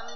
[0.00, 0.06] The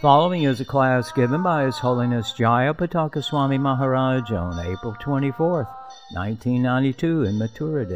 [0.00, 5.64] following is a class given by His Holiness Jayapataka Swami Maharaj on April 24,
[6.12, 7.86] 1992 in Mathura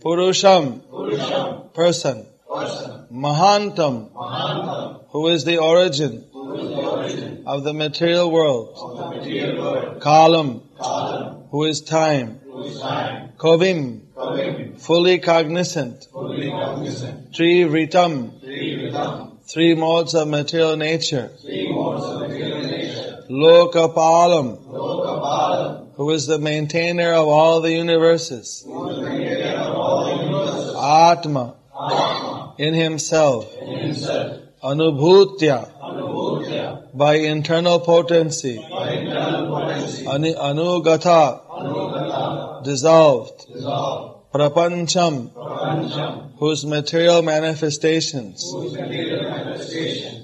[0.00, 1.74] Purusham, Purusham.
[1.74, 3.06] Person, person.
[3.12, 7.42] Mahantam, Mahantam, who is the origin, is the origin?
[7.46, 10.00] of the material world, the material world.
[10.00, 13.32] Kalam, Kalam, who is time, who is time.
[13.36, 17.32] Kovim, Kovim, fully cognizant, fully cognizant.
[17.32, 23.24] Trivritam, Trivritam, three modes of material nature, three modes of material nature.
[23.30, 28.64] Lokapalam, Lokapalam, who is the maintainer of all the universes.
[30.76, 31.54] Atma,
[32.58, 33.50] in himself,
[34.62, 35.70] Anubhutya,
[36.94, 38.58] by internal potency,
[40.46, 41.40] Anugata,
[42.62, 43.46] dissolved,
[44.32, 45.30] Prapancham,
[46.38, 48.44] whose material manifestations,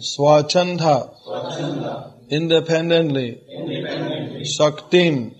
[0.00, 1.11] Swachanda,
[2.28, 3.41] independently,
[4.43, 5.35] Shaktim,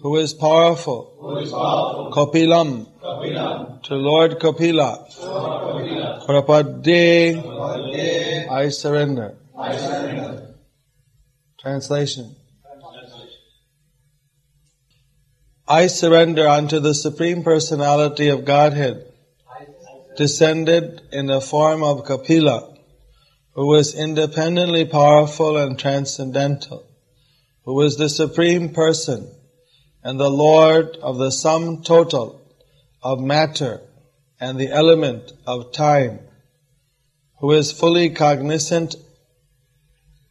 [0.00, 2.86] who is powerful, Kapilam,
[3.82, 5.06] to Lord Kapila.
[6.26, 7.36] Prapadde,
[8.50, 9.36] I surrender.
[11.60, 12.36] Translation.
[15.68, 19.06] I surrender unto the Supreme Personality of Godhead,
[20.16, 22.76] descended in the form of Kapila,
[23.54, 26.84] who is independently powerful and transcendental,
[27.64, 29.30] who is the Supreme Person
[30.02, 32.40] and the Lord of the sum total
[33.02, 33.80] of matter
[34.40, 36.18] and the element of time,
[37.38, 38.96] who is fully cognizant,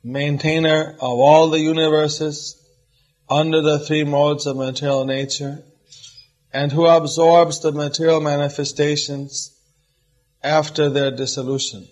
[0.03, 2.57] maintainer of all the universes
[3.29, 5.63] under the three modes of material nature,
[6.53, 9.57] and who absorbs the material manifestations
[10.43, 11.87] after their dissolution.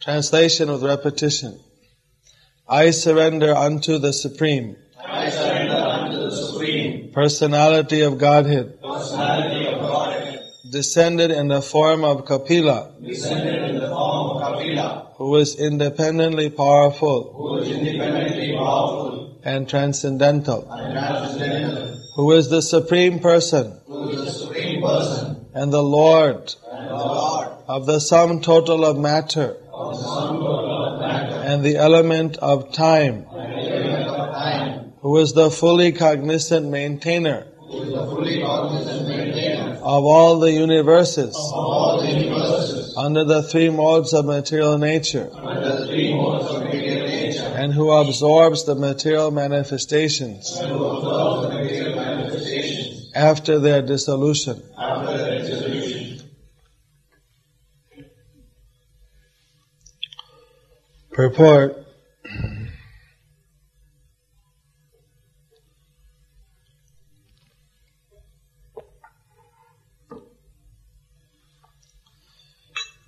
[0.00, 1.58] Translation with repetition.
[2.66, 4.76] I surrender unto the Supreme.
[4.98, 7.10] I surrender unto the Supreme.
[7.12, 8.80] Personality of Godhead.
[8.80, 15.12] Personality of Godhead, descended in the form of Kapila, descended in the form of Kapila,
[15.16, 19.38] who is independently powerful, who is independently powerful.
[19.44, 25.70] And transcendental, and transcendental, who is the supreme person, who is the supreme person, and
[25.70, 27.48] the Lord, and the Lord.
[27.68, 30.63] Of the sum total of matter, of the sum total of matter,
[31.54, 33.22] and the element of time,
[35.02, 37.46] who is the fully cognizant maintainer
[39.80, 41.36] of all the universes
[42.96, 45.44] under the three modes of material nature, of
[46.64, 50.58] material nature, and who absorbs the material manifestations
[53.14, 54.60] after their dissolution.
[54.76, 55.94] after their dissolution.
[61.14, 61.86] Purport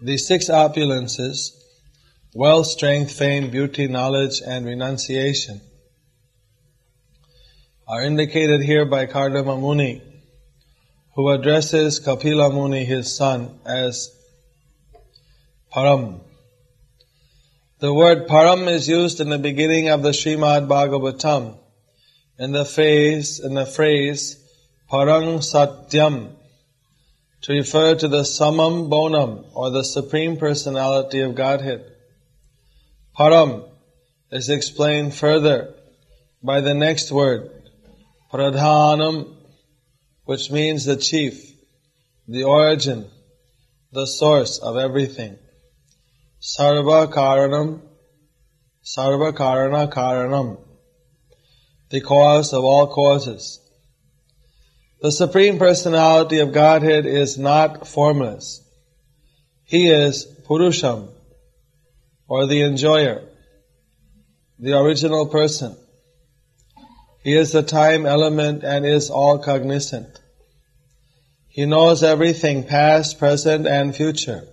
[0.00, 1.50] The six opulences
[2.32, 5.60] wealth, strength, fame, beauty, knowledge, and renunciation
[7.88, 10.00] are indicated here by Kardama Muni,
[11.16, 14.14] who addresses Kapila Muni, his son, as
[15.74, 16.25] Param.
[17.78, 21.58] The word Param is used in the beginning of the Srimad Bhagavatam
[22.38, 24.42] in the phrase, in the phrase
[24.90, 26.34] Parang Satyam
[27.42, 31.84] to refer to the Summum Bonum or the Supreme Personality of Godhead.
[33.14, 33.68] Param
[34.32, 35.74] is explained further
[36.42, 37.50] by the next word,
[38.32, 39.36] Pradhanam,
[40.24, 41.52] which means the chief,
[42.26, 43.10] the origin,
[43.92, 45.36] the source of everything.
[46.40, 47.80] Sarva Karanam,
[48.84, 50.58] Sarva Karana Karanam,
[51.90, 53.60] the cause of all causes.
[55.00, 58.62] The Supreme Personality of Godhead is not formless.
[59.64, 61.08] He is Purusham,
[62.28, 63.22] or the enjoyer,
[64.58, 65.76] the original person.
[67.22, 70.20] He is the time element and is all cognizant.
[71.48, 74.46] He knows everything past, present, and future.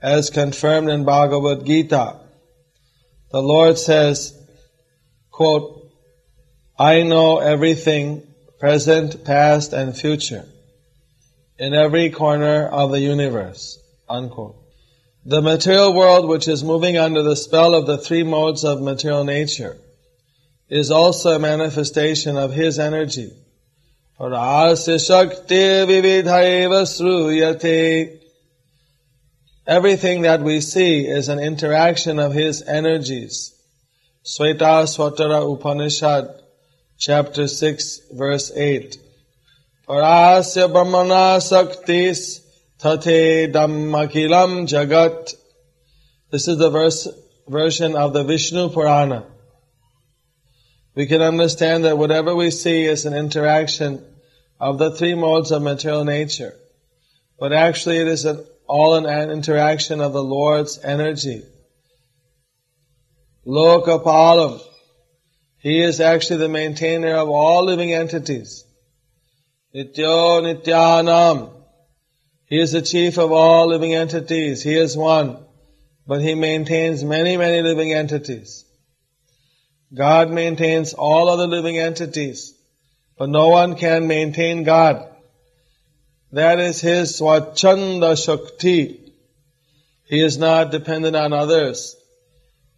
[0.00, 2.16] As confirmed in Bhagavad Gita,
[3.32, 4.32] the Lord says,
[5.30, 5.90] quote,
[6.78, 8.22] I know everything
[8.60, 10.44] present, past, and future
[11.58, 13.78] in every corner of the universe.
[14.08, 14.56] Unquote.
[15.24, 19.24] The material world, which is moving under the spell of the three modes of material
[19.24, 19.76] nature,
[20.68, 23.32] is also a manifestation of His energy.
[29.68, 33.54] Everything that we see is an interaction of His energies.
[34.24, 36.30] Svetasvatara Upanishad,
[36.96, 38.96] chapter 6, verse 8.
[39.86, 42.40] Parasya Brahmana Saktis
[42.80, 45.34] Tathedam Akhilam Jagat.
[46.30, 47.06] This is the verse,
[47.46, 49.26] version of the Vishnu Purana.
[50.94, 54.02] We can understand that whatever we see is an interaction
[54.58, 56.54] of the three modes of material nature.
[57.38, 61.42] But actually it is an, all an interaction of the Lord's energy.
[63.46, 64.60] Lokapalam.
[65.58, 68.64] He is actually the maintainer of all living entities.
[69.74, 71.50] Nityo Nityanam.
[72.46, 74.62] He is the chief of all living entities.
[74.62, 75.38] He is one.
[76.06, 78.64] But he maintains many, many living entities.
[79.94, 82.54] God maintains all other living entities.
[83.18, 85.07] But no one can maintain God.
[86.32, 89.12] That is his Swachanda Shakti.
[90.06, 91.96] He is not dependent on others.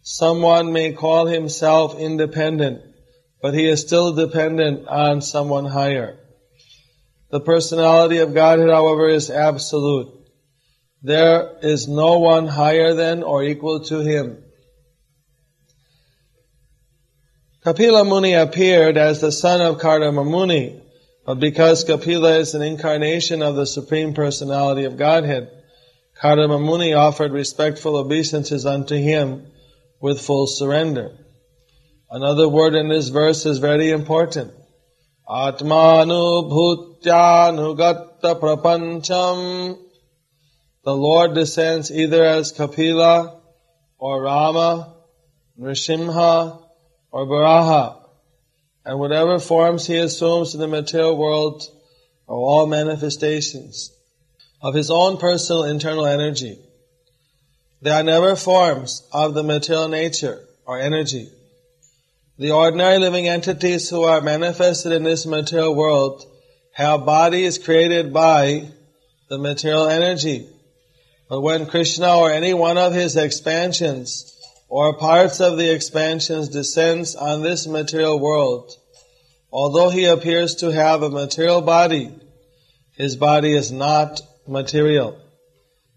[0.03, 2.81] Someone may call himself independent,
[3.41, 6.17] but he is still dependent on someone higher.
[7.29, 10.09] The personality of Godhead, however, is absolute.
[11.01, 14.43] There is no one higher than or equal to him.
[17.63, 20.81] Kapila Muni appeared as the son of Kardama Muni,
[21.25, 25.49] but because Kapila is an incarnation of the Supreme Personality of Godhead,
[26.21, 29.47] Kardama Muni offered respectful obeisances unto him
[29.99, 31.17] with full surrender.
[32.09, 34.51] Another word in this verse is very important.
[35.29, 39.77] Atmanu bhutyanugatta prapancham.
[40.83, 43.39] The Lord descends either as Kapila
[43.97, 44.95] or Rama,
[45.59, 46.61] Nrsimha,
[47.11, 48.00] or Varaha.
[48.85, 51.63] And whatever forms he assumes in the material world
[52.27, 53.91] are all manifestations
[54.61, 56.57] of his own personal internal energy.
[57.81, 61.29] They are never forms of the material nature or energy.
[62.37, 66.23] The ordinary living entities who are manifested in this material world
[66.73, 68.69] have bodies created by
[69.29, 70.47] the material energy.
[71.29, 74.35] But when Krishna or any one of his expansions
[74.69, 78.71] or parts of the expansions descends on this material world,
[79.51, 82.13] although he appears to have a material body,
[82.95, 85.19] his body is not material.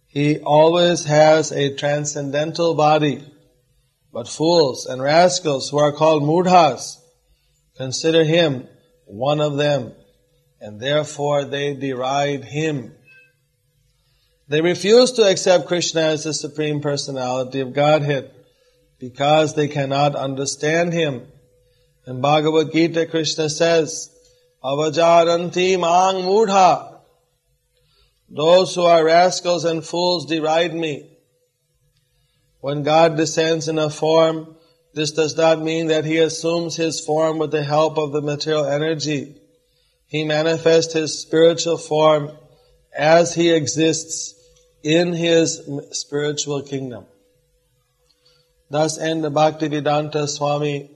[0.09, 3.25] He always has a transcendental body.
[4.13, 6.97] But fools and rascals who are called mudhas
[7.77, 8.69] consider him
[9.07, 9.93] one of them,
[10.61, 12.95] and therefore they deride him.
[14.47, 18.31] They refuse to accept Krishna as the Supreme Personality of Godhead
[19.01, 21.27] because they cannot understand him.
[22.07, 24.11] In Bhagavad Gita, Krishna says,
[24.63, 26.95] Avajananti mang mudha
[28.29, 31.09] those who are rascals and fools deride me.
[32.61, 34.57] When God descends in a form,
[34.95, 38.67] this does not mean that He assumes His form with the help of the material
[38.67, 39.37] energy.
[40.07, 42.33] He manifests His spiritual form
[42.97, 44.35] as He exists
[44.83, 45.61] in His
[45.93, 47.07] spiritual kingdom.
[48.71, 50.91] Thus end the Bhaktivedanta Swami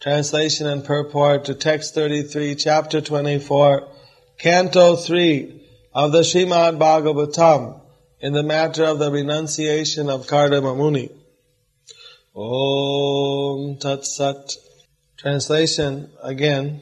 [0.00, 3.88] Translation and purport to text 33, chapter 24,
[4.38, 5.60] canto 3
[5.92, 7.80] of the Srimad Bhagavatam
[8.20, 11.10] in the matter of the renunciation of Kardama Muni.
[12.32, 14.54] Om Tat Sat.
[15.16, 16.80] Translation again.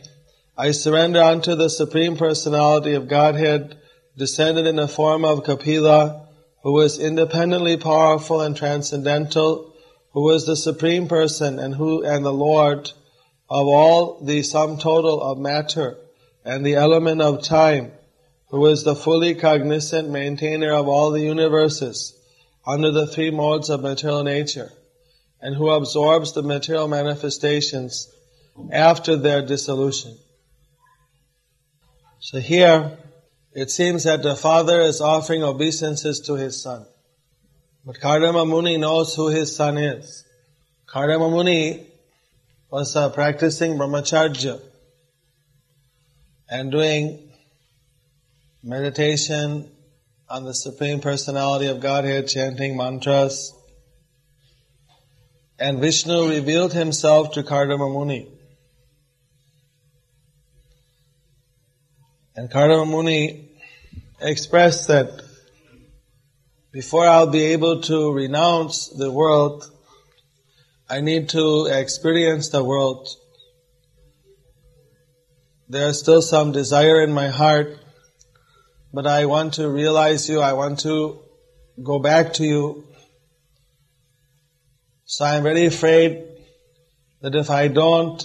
[0.59, 3.79] I surrender unto the Supreme Personality of Godhead,
[4.19, 6.29] descended in the form of Kapila,
[6.63, 9.75] who is independently powerful and transcendental,
[10.13, 12.93] who is the Supreme Person and who and the Lord
[13.49, 15.97] of all the sum total of matter
[16.45, 17.93] and the element of time,
[18.49, 22.15] who is the fully cognizant maintainer of all the universes
[22.67, 24.73] under the three modes of material nature,
[25.41, 28.13] and who absorbs the material manifestations
[28.73, 30.17] after their dissolution.
[32.21, 32.99] So here,
[33.53, 36.87] it seems that the father is offering obeisances to his son.
[37.85, 40.25] But Kardama Muni knows who his son is.
[40.89, 41.87] Kardama Muni
[42.77, 44.61] was practicing brahmacharya
[46.51, 47.33] and doing
[48.63, 49.71] meditation
[50.29, 53.55] on the Supreme Personality of Godhead, chanting mantras.
[55.59, 58.29] And Vishnu revealed himself to Kardama Muni.
[62.35, 63.53] And Kardama Muni
[64.21, 65.23] expressed that
[66.73, 69.65] before I'll be able to renounce the world,
[70.89, 73.09] I need to experience the world.
[75.69, 77.77] There's still some desire in my heart,
[78.93, 81.19] but I want to realize you, I want to
[81.83, 82.85] go back to you.
[85.07, 86.23] So I'm very afraid
[87.21, 88.25] that if I don't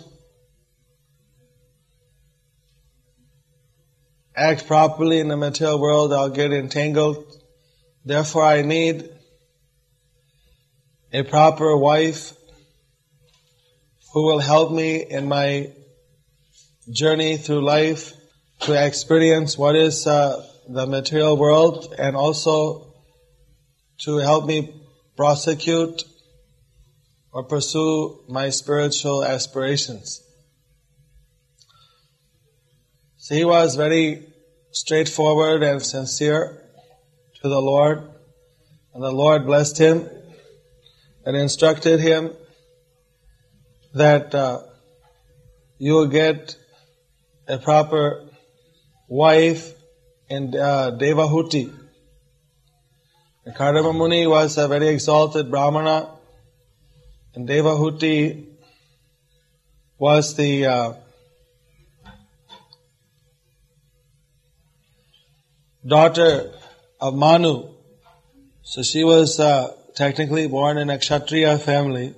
[4.36, 7.25] act properly in the material world, I'll get entangled.
[8.06, 9.10] Therefore, I need
[11.12, 12.34] a proper wife
[14.13, 15.72] who will help me in my
[16.91, 18.13] journey through life
[18.62, 22.94] to experience what is uh, the material world and also
[24.00, 24.74] to help me
[25.15, 26.03] prosecute
[27.32, 30.22] or pursue my spiritual aspirations.
[33.18, 34.27] So he was very
[34.72, 36.62] straightforward and sincere
[37.41, 38.10] to the Lord.
[38.94, 40.10] And the Lord blessed him
[41.25, 42.32] and instructed him
[43.93, 44.62] that uh,
[45.77, 46.55] you will get
[47.48, 48.27] a proper
[49.07, 49.74] wife
[50.29, 51.74] in uh, Devahuti.
[53.48, 56.10] Kardama Muni was a very exalted Brahmana,
[57.36, 58.45] and Devahuti
[59.98, 60.93] was the uh,
[65.86, 66.53] daughter
[67.00, 67.74] of Manu.
[68.63, 72.13] So she was uh, technically born in a Kshatriya family.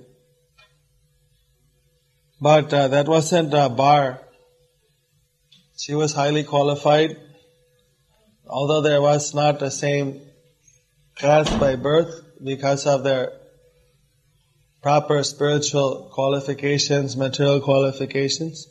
[2.44, 4.20] But uh, that wasn't a bar.
[5.78, 7.16] She was highly qualified,
[8.46, 10.20] although there was not the same
[11.16, 12.12] caste by birth
[12.44, 13.32] because of their
[14.82, 18.66] proper spiritual qualifications, material qualifications.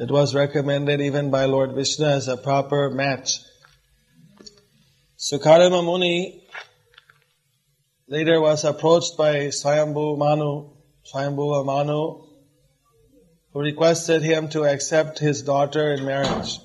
[0.00, 3.40] It was recommended even by Lord Vishnu as a proper match.
[5.18, 6.48] Sukarima Muni
[8.08, 10.70] later was approached by Swayambhu Manu,
[11.12, 12.21] Swayambhu Manu,
[13.60, 16.58] requested him to accept his daughter in marriage.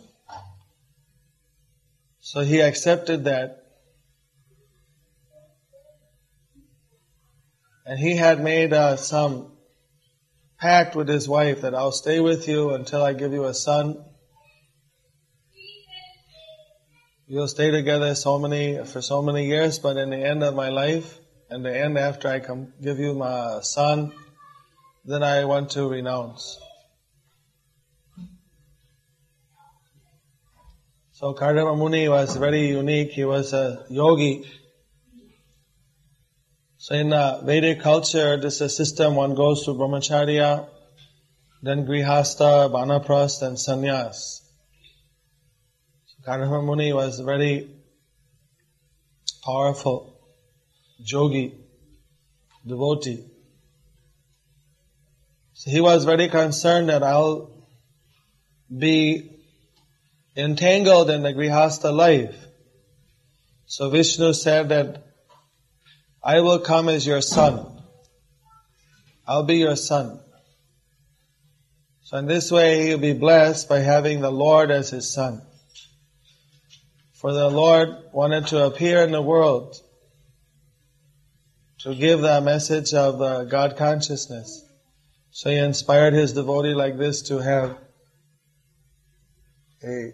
[2.22, 3.64] So he accepted that.
[7.86, 9.54] And he had made uh, some
[10.60, 14.04] pact with his wife that I'll stay with you until I give you a son.
[17.28, 20.70] You'll stay together so many, for so many years, but in the end of my
[20.70, 21.18] life,
[21.50, 24.14] and the end after I come give you my son,
[25.06, 26.60] then I want to renounce.
[31.20, 33.10] So Kardama Muni was very unique.
[33.10, 34.48] He was a yogi.
[36.78, 40.68] So in uh, Vedic culture, this is a system one goes to brahmacharya,
[41.64, 44.44] then grihastha, banaprast, and sannyas.
[46.06, 47.68] So Kardama Muni was very
[49.44, 50.20] powerful
[51.00, 51.52] yogi,
[52.64, 53.26] devotee.
[55.54, 57.50] So he was very concerned that I'll
[58.70, 59.37] be
[60.38, 62.36] entangled in the grihastha life.
[63.66, 65.04] So Vishnu said that
[66.24, 67.66] I will come as your son.
[69.28, 70.20] I'll be your son.
[72.04, 75.42] So in this way he'll be blessed by having the Lord as his son.
[77.14, 79.76] For the Lord wanted to appear in the world
[81.80, 84.64] to give the message of uh, God consciousness.
[85.32, 87.78] So he inspired his devotee like this to have
[89.84, 90.14] a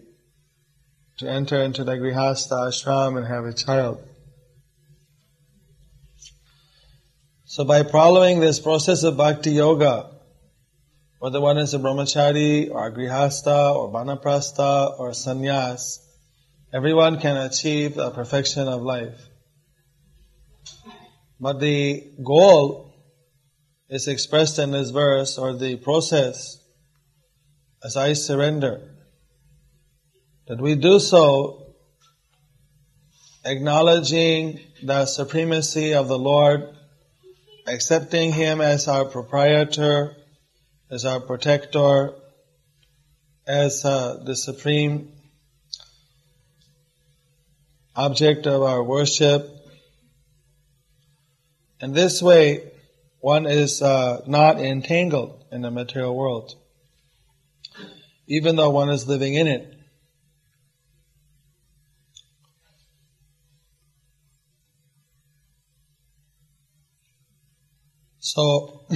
[1.17, 4.03] to enter into the grihastha ashram and have a child.
[7.45, 10.09] So by following this process of bhakti yoga,
[11.19, 15.99] whether one is a brahmachari or a grihastha or vanaprastha or sannyas,
[16.73, 19.29] everyone can achieve the perfection of life.
[21.39, 22.95] But the goal
[23.87, 26.57] is expressed in this verse or the process
[27.83, 28.92] as I surrender.
[30.47, 31.73] That we do so
[33.45, 36.75] acknowledging the supremacy of the Lord,
[37.65, 40.17] accepting Him as our proprietor,
[40.91, 42.13] as our protector,
[43.47, 45.13] as uh, the supreme
[47.95, 49.49] object of our worship.
[51.79, 52.69] And this way,
[53.21, 56.53] one is uh, not entangled in the material world,
[58.27, 59.72] even though one is living in it.
[68.25, 68.85] So,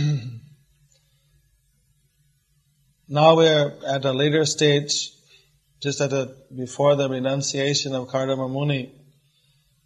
[3.10, 5.12] now we're at a later stage,
[5.82, 8.96] just at a, before the renunciation of Kardama Muni.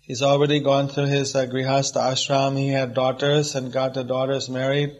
[0.01, 2.55] He's already gone through his uh, Grihastha ashram.
[2.55, 4.95] He had daughters and got the daughters married.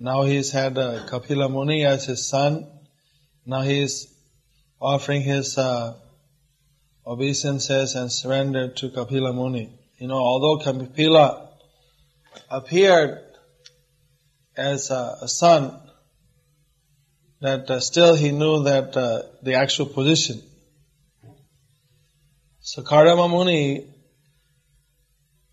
[0.00, 2.68] Now he's had uh, Kapila Muni as his son.
[3.46, 4.12] Now he's
[4.80, 5.94] offering his uh,
[7.06, 9.78] obeisances and surrender to Kapila Muni.
[9.98, 11.50] You know, although Kapila
[12.50, 13.29] appeared
[14.60, 15.74] as a, a son,
[17.40, 20.42] that uh, still he knew that uh, the actual position.
[22.60, 23.86] So Kardama Muni,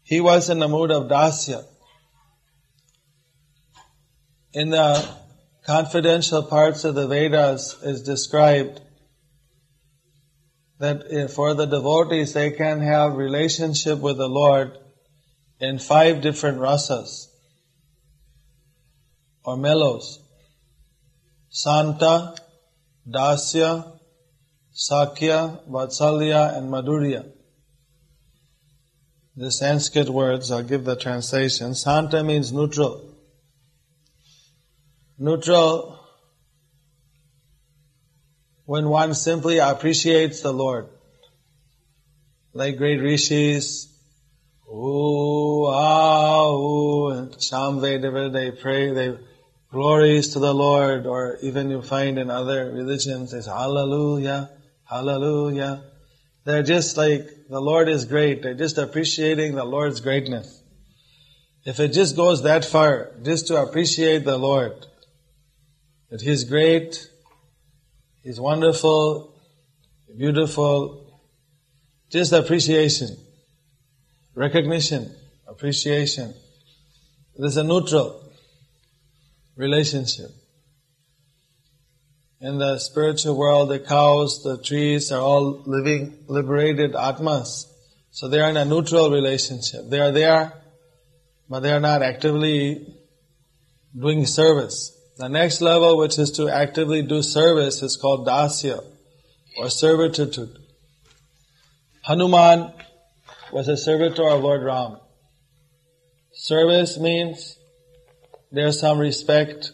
[0.04, 1.64] he was in the mood of dasya.
[4.52, 5.08] In the
[5.66, 8.82] confidential parts of the Vedas is described
[10.80, 14.78] that for the devotees they can have relationship with the Lord
[15.60, 17.27] in five different rasas
[19.48, 20.20] or.
[21.50, 22.36] Santa,
[23.10, 24.00] Dasya,
[24.74, 27.32] Sakya, Vatsalya, and Madhurya.
[29.36, 31.76] The Sanskrit words, I'll give the translation.
[31.76, 33.16] Santa means neutral.
[35.18, 35.98] Neutral
[38.66, 40.90] when one simply appreciates the Lord.
[42.54, 43.88] Like great rishis,
[44.70, 49.18] ooh, ah, ooh, and Shamveda, they pray, they
[49.72, 54.50] glories to the Lord, or even you find in other religions, it's hallelujah,
[54.86, 55.84] hallelujah.
[56.46, 58.42] They're just like, the Lord is great.
[58.42, 60.62] They're just appreciating the Lord's greatness.
[61.66, 64.74] If it just goes that far, just to appreciate the Lord,
[66.10, 67.10] that He's great,
[68.24, 69.34] He's wonderful,
[70.18, 71.14] beautiful,
[72.10, 73.10] just appreciation,
[74.34, 75.14] recognition,
[75.48, 76.34] appreciation.
[77.36, 78.27] There's a neutral
[79.58, 80.30] relationship.
[82.40, 87.66] In the spiritual world, the cows, the trees are all living, liberated atmas.
[88.12, 89.90] So they are in a neutral relationship.
[89.90, 90.54] They are there,
[91.50, 92.96] but they are not actively
[94.00, 94.94] doing service.
[95.18, 98.84] The next level, which is to actively do service, is called dasya,
[99.58, 100.56] or servitude.
[102.04, 102.72] Hanuman
[103.52, 104.98] was a servitor of Lord Ram.
[106.34, 107.57] Service means
[108.52, 109.72] there's some respect,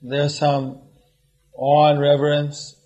[0.00, 0.80] there's some
[1.54, 2.76] awe and reverence.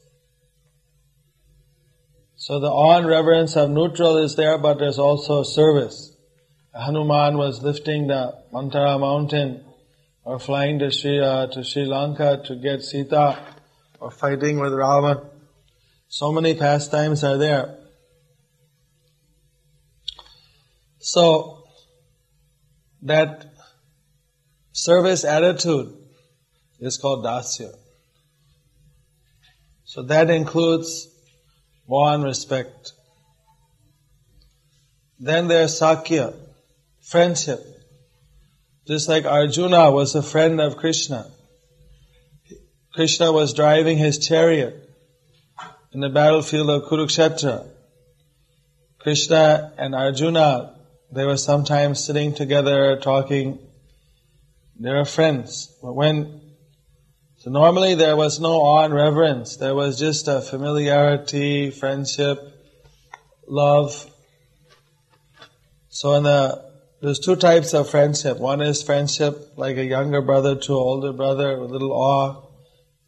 [2.36, 6.16] So the awe and reverence of neutral is there, but there's also service.
[6.74, 9.64] Hanuman was lifting the Mantara mountain
[10.24, 13.38] or flying to Sri, uh, to Sri Lanka to get Sita
[13.98, 15.26] or fighting with Ravan.
[16.08, 17.78] So many pastimes are there.
[20.98, 21.64] So
[23.02, 23.55] that
[24.76, 25.90] service attitude
[26.78, 27.72] is called dasya.
[29.84, 31.08] So that includes
[31.86, 32.92] one respect.
[35.18, 36.34] Then there's sakya,
[37.00, 37.60] friendship.
[38.86, 41.30] Just like Arjuna was a friend of Krishna.
[42.94, 44.90] Krishna was driving his chariot
[45.92, 47.66] in the battlefield of Kurukshetra.
[48.98, 50.74] Krishna and Arjuna,
[51.10, 53.65] they were sometimes sitting together talking
[54.78, 55.76] they were friends.
[55.82, 56.40] But when,
[57.38, 59.56] so normally there was no awe and reverence.
[59.56, 62.38] There was just a familiarity, friendship,
[63.46, 64.10] love.
[65.88, 66.64] So in the
[67.00, 68.38] There's two types of friendship.
[68.38, 72.48] One is friendship like a younger brother to an older brother, with little awe,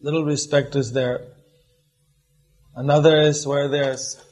[0.00, 1.24] little respect is there.
[2.76, 4.22] Another is where there's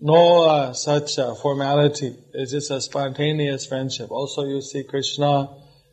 [0.00, 2.16] no uh, such uh, formality.
[2.32, 4.10] It's just a spontaneous friendship.
[4.10, 5.48] Also, you see Krishna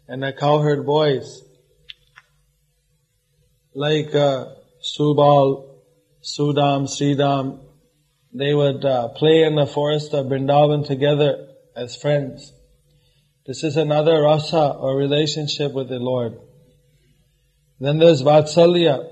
[0.07, 1.41] and the cowherd boys,
[3.73, 4.45] like uh,
[4.81, 5.79] Subal,
[6.23, 7.59] Sudam, Sridam,
[8.33, 12.51] they would uh, play in the forest of Vrindavan together as friends.
[13.45, 16.39] This is another rasa or relationship with the Lord.
[17.79, 19.11] Then there's Vatsalya.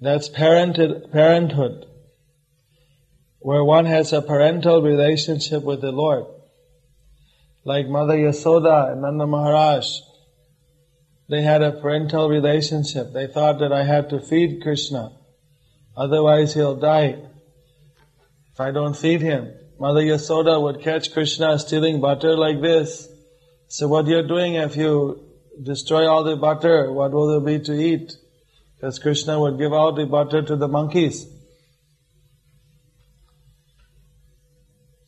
[0.00, 1.86] That's parented, parenthood.
[3.42, 6.26] Where one has a parental relationship with the Lord.
[7.64, 9.86] Like Mother Yasoda and Nanda Maharaj.
[11.28, 13.12] They had a parental relationship.
[13.12, 15.12] They thought that I had to feed Krishna.
[15.96, 17.16] Otherwise he'll die.
[18.52, 23.08] If I don't feed him, Mother Yasoda would catch Krishna stealing butter like this.
[23.68, 25.24] So what you're doing if you
[25.60, 28.12] destroy all the butter, what will there be to eat?
[28.76, 31.26] Because Krishna would give out the butter to the monkeys.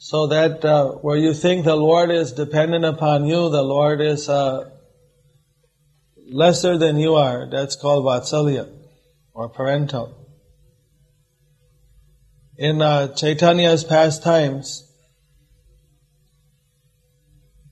[0.06, 4.28] So that uh, where you think the Lord is dependent upon you, the Lord is
[4.28, 4.68] uh,
[6.30, 7.48] lesser than you are.
[7.50, 8.68] That's called Vatsalya
[9.32, 10.14] or parental
[12.58, 14.86] in uh, Chaitanya's pastimes,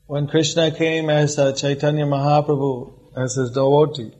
[0.07, 4.15] when Krishna came as uh, Chaitanya Mahaprabhu, as his devotee.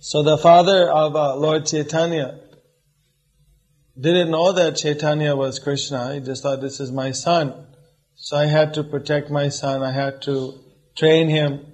[0.00, 2.40] So the father of uh, Lord Chaitanya
[3.98, 6.14] didn't know that Chaitanya was Krishna.
[6.14, 7.66] He just thought, this is my son.
[8.16, 9.82] So I had to protect my son.
[9.82, 10.54] I had to
[10.96, 11.66] train him.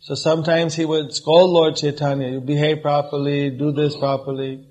[0.00, 4.68] So sometimes he would scold Lord Chaitanya, you behave properly, do this properly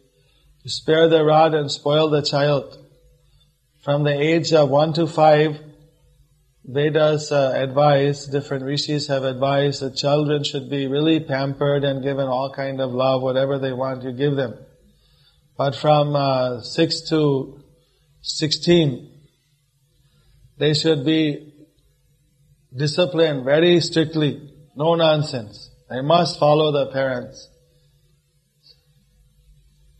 [0.67, 2.77] spare the rod and spoil the child.
[3.83, 5.59] From the age of one to five,
[6.65, 12.27] Vedas uh, advise, different rishis have advised that children should be really pampered and given
[12.27, 14.55] all kind of love, whatever they want, you give them.
[15.57, 17.59] But from uh, 6 to
[18.21, 19.11] 16,
[20.59, 21.53] they should be
[22.75, 25.71] disciplined very strictly, no nonsense.
[25.89, 27.49] They must follow their parents.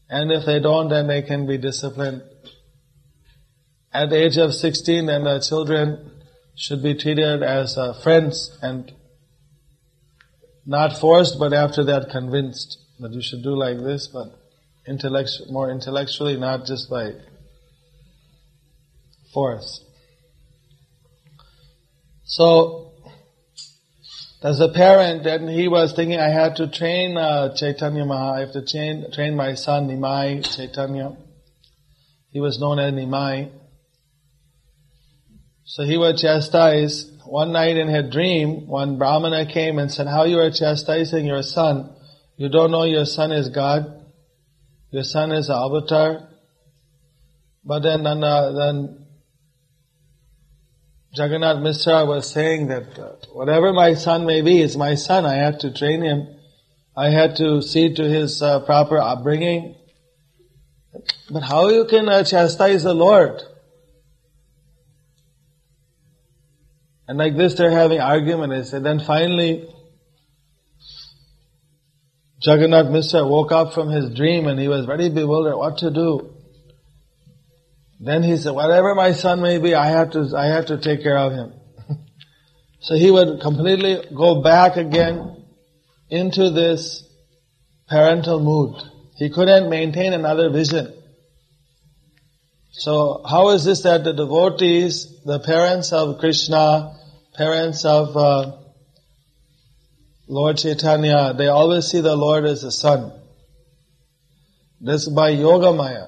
[0.10, 2.22] And if they don't, then they can be disciplined.
[3.92, 6.12] At the age of 16, then the children
[6.56, 8.94] should be treated as uh, friends and
[10.66, 14.47] not forced, but after that convinced that you should do like this, but
[14.88, 17.16] intellect- more intellectually, not just like
[19.34, 19.84] force.
[22.24, 22.92] So,
[24.44, 28.40] as a parent, then he was thinking, I had to train uh, Chaitanya Maha, I
[28.42, 31.18] have to train, train my son Nimai Chaitanya.
[32.30, 33.50] He was known as Nimai.
[35.66, 37.12] So he was chastised.
[37.26, 41.44] One night in his dream, one Brahmana came and said, how you are chastising your
[41.44, 41.94] son?
[42.38, 43.97] You don't know your son is God?
[44.92, 46.30] Your son is an avatar?
[47.64, 49.06] But then, then, uh, then
[51.14, 55.26] Jagannath Mishra was saying that uh, whatever my son may be, is my son.
[55.26, 56.28] I had to train him.
[56.96, 59.76] I had to see to his uh, proper upbringing.
[61.30, 63.42] But how you can uh, chastise the Lord?
[67.08, 68.54] And like this they're having argument.
[68.54, 69.68] I said, then finally,
[72.40, 76.34] Jagannath Mishra woke up from his dream and he was very bewildered what to do.
[78.00, 81.02] Then he said, whatever my son may be, I have to, I have to take
[81.02, 81.54] care of him.
[82.80, 85.46] so he would completely go back again
[86.10, 87.04] into this
[87.90, 88.84] parental mood.
[89.16, 90.94] He couldn't maintain another vision.
[92.72, 96.96] So how is this that the devotees, the parents of Krishna,
[97.34, 98.58] parents of uh,
[100.28, 103.14] Lord Chaitanya, they always see the Lord as a son.
[104.82, 106.08] This by Yoga Maya.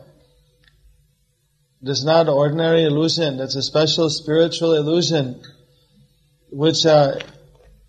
[1.82, 3.38] This is not ordinary illusion.
[3.38, 5.42] That's a special spiritual illusion
[6.52, 7.20] which uh,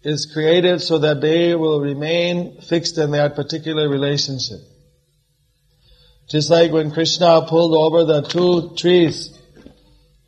[0.03, 4.61] is created so that they will remain fixed in that particular relationship.
[6.31, 9.37] Just like when Krishna pulled over the two trees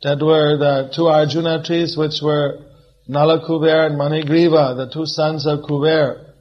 [0.01, 2.59] that were the two Arjuna trees which were
[3.07, 6.33] Nala Kuber and Manigriva, the two sons of Kuber,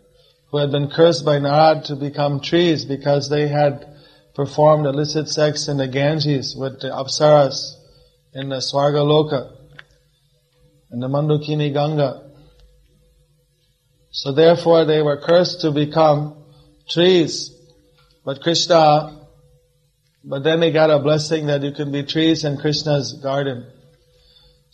[0.51, 3.87] who had been cursed by Narad to become trees because they had
[4.35, 7.75] performed illicit sex in the Ganges with the Apsaras
[8.33, 9.57] in the Swargaloka
[10.92, 12.31] in the Mandakini Ganga.
[14.11, 16.37] So therefore they were cursed to become
[16.88, 17.51] trees.
[18.25, 19.27] But Krishna,
[20.22, 23.66] but then they got a blessing that you can be trees in Krishna's garden.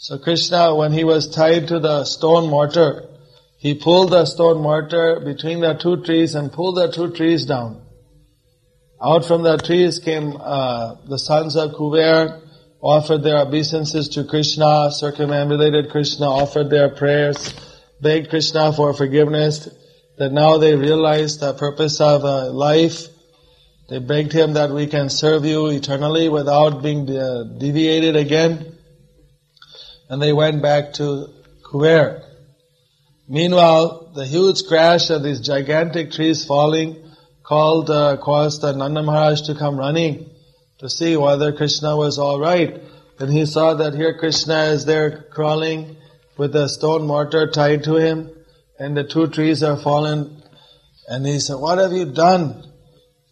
[0.00, 3.08] So Krishna, when he was tied to the stone mortar,
[3.56, 7.82] he pulled the stone mortar between the two trees and pulled the two trees down.
[9.02, 12.40] Out from the trees came uh, the sons of Kuber,
[12.80, 17.52] offered their obeisances to Krishna, circumambulated Krishna, offered their prayers,
[18.00, 19.68] begged Krishna for forgiveness,
[20.16, 23.08] that now they realized the purpose of uh, life.
[23.88, 28.77] They begged him that we can serve you eternally without being uh, deviated again.
[30.09, 31.29] And they went back to
[31.64, 32.25] Kuber.
[33.29, 36.97] Meanwhile, the huge crash of these gigantic trees falling
[37.42, 40.31] called, uh, caused uh, Nanda Maharaj to come running
[40.79, 42.83] to see whether Krishna was alright.
[43.18, 45.97] And he saw that here Krishna is there crawling
[46.37, 48.31] with a stone mortar tied to him
[48.79, 50.42] and the two trees are fallen.
[51.09, 52.64] And he said, what have you done?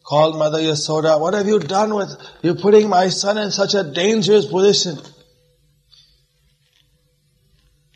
[0.05, 2.11] Called Mother Yasoda, what have you done with,
[2.43, 4.99] you're putting my son in such a dangerous position.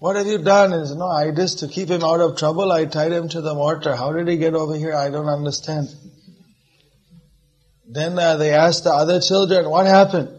[0.01, 0.87] What have you done?
[0.87, 3.55] Said, no, I just, to keep him out of trouble, I tied him to the
[3.55, 3.95] mortar.
[3.95, 4.95] How did he get over here?
[4.95, 5.89] I don't understand.
[7.87, 10.31] Then uh, they asked the other children, what happened?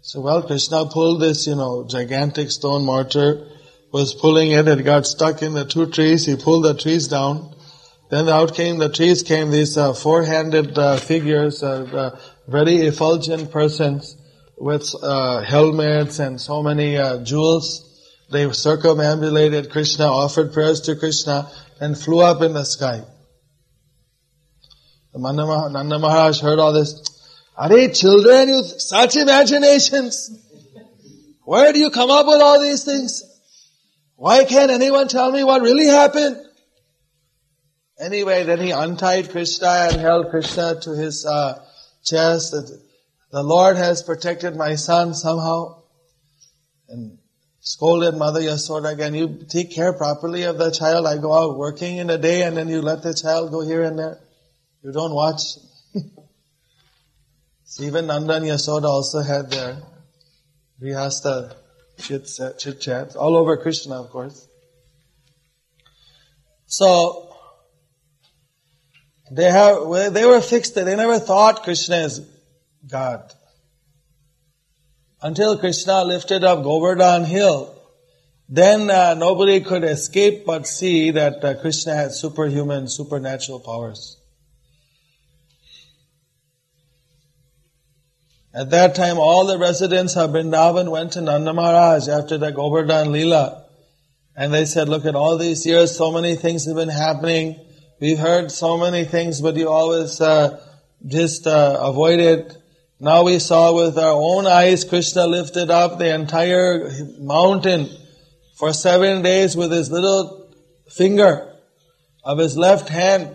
[0.00, 3.46] So well, Krishna pulled this, you know, gigantic stone mortar,
[3.92, 7.54] was pulling it, it got stuck in the two trees, he pulled the trees down.
[8.08, 13.52] Then out came, the trees came these uh, four-handed uh, figures, uh, uh very effulgent
[13.52, 14.16] persons
[14.56, 17.89] with uh, helmets and so many jewels.
[18.30, 23.02] They circumambulated Krishna, offered prayers to Krishna, and flew up in the sky.
[25.12, 26.94] The Nanda Maharaj heard all this.
[27.56, 30.30] Are children, you such imaginations?
[31.44, 33.24] Where do you come up with all these things?
[34.14, 36.36] Why can't anyone tell me what really happened?
[37.98, 41.62] Anyway, then he untied Krishna and held Krishna to his uh,
[42.04, 42.52] chest.
[43.32, 45.82] The Lord has protected my son somehow.
[46.88, 47.18] And
[47.60, 51.06] scolded Mother Yasoda again, you take care properly of the child.
[51.06, 53.82] I go out working in a day and then you let the child go here
[53.82, 54.18] and there.
[54.82, 55.42] You don't watch.
[57.64, 59.82] so even Nanda and Yasoda also had their
[61.98, 64.48] chit, chit chats, all over Krishna, of course.
[66.66, 67.34] So,
[69.30, 72.22] they have, they were fixed, they never thought Krishna is
[72.88, 73.32] God.
[75.22, 77.76] Until Krishna lifted up Govardhan hill,
[78.48, 84.16] then uh, nobody could escape but see that uh, Krishna had superhuman, supernatural powers.
[88.52, 93.08] At that time, all the residents of Vrindavan went to Nanda Maharaj after the Govardhan
[93.08, 93.62] Leela.
[94.34, 97.60] And they said, look at all these years, so many things have been happening.
[98.00, 100.60] We've heard so many things, but you always uh,
[101.06, 102.56] just uh, avoid it.
[103.02, 107.88] Now we saw with our own eyes, Krishna lifted up the entire mountain
[108.58, 110.54] for seven days with his little
[110.86, 111.50] finger
[112.22, 113.34] of his left hand.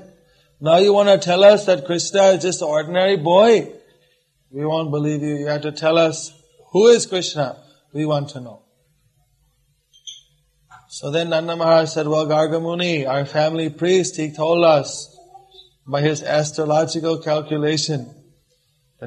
[0.62, 3.74] Now you want to tell us that Krishna is just an ordinary boy.
[4.52, 5.34] We won't believe you.
[5.34, 6.32] You have to tell us
[6.72, 7.58] who is Krishna.
[7.92, 8.62] We want to know.
[10.90, 15.18] So then Nanda Maharaj said, well, Gargamuni, our family priest, he told us
[15.88, 18.15] by his astrological calculation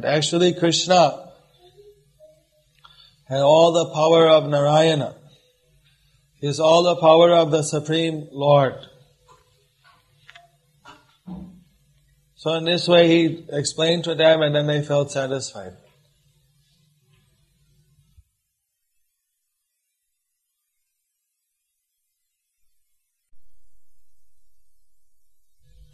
[0.01, 1.29] that actually Krishna
[3.27, 5.17] had all the power of Narayana.
[6.41, 8.75] He all the power of the Supreme Lord.
[12.37, 15.77] So in this way he explained to them and then they felt satisfied.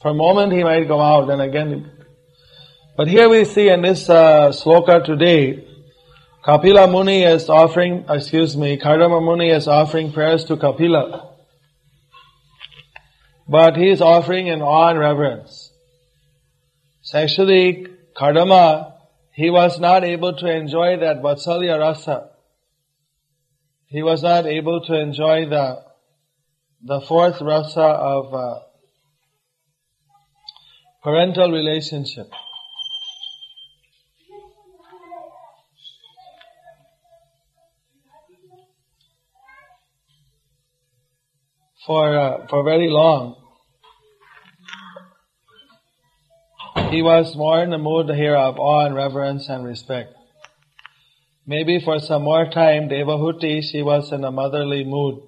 [0.02, 1.93] For a moment he might go out and again.
[2.96, 5.66] But here we see in this uh, sloka today,
[6.44, 11.34] Kapila Muni is offering, excuse me, Kardama Muni is offering prayers to Kapila.
[13.48, 15.72] But he is offering in awe and reverence.
[17.02, 18.92] So actually, Kardama,
[19.32, 22.30] he was not able to enjoy that Vatsalya rasa.
[23.86, 25.82] He was not able to enjoy the,
[26.80, 28.60] the fourth rasa of uh,
[31.02, 32.30] parental relationship.
[41.86, 43.36] For, uh, for very long.
[46.90, 50.14] He was more in the mood here of awe and reverence and respect.
[51.46, 55.22] Maybe for some more time, Devahuti, she was in a motherly mood.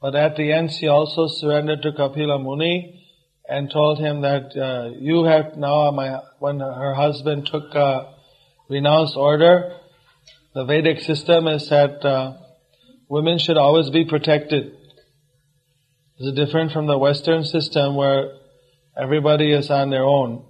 [0.00, 3.04] But at the end, she also surrendered to Kapila Muni
[3.48, 8.04] and told him that uh, you have now, my, when her husband took uh,
[8.68, 9.76] renounced order,
[10.54, 12.36] the Vedic system is that uh,
[13.08, 14.76] women should always be protected.
[16.18, 18.32] Is different from the Western system where
[18.96, 20.44] everybody is on their own.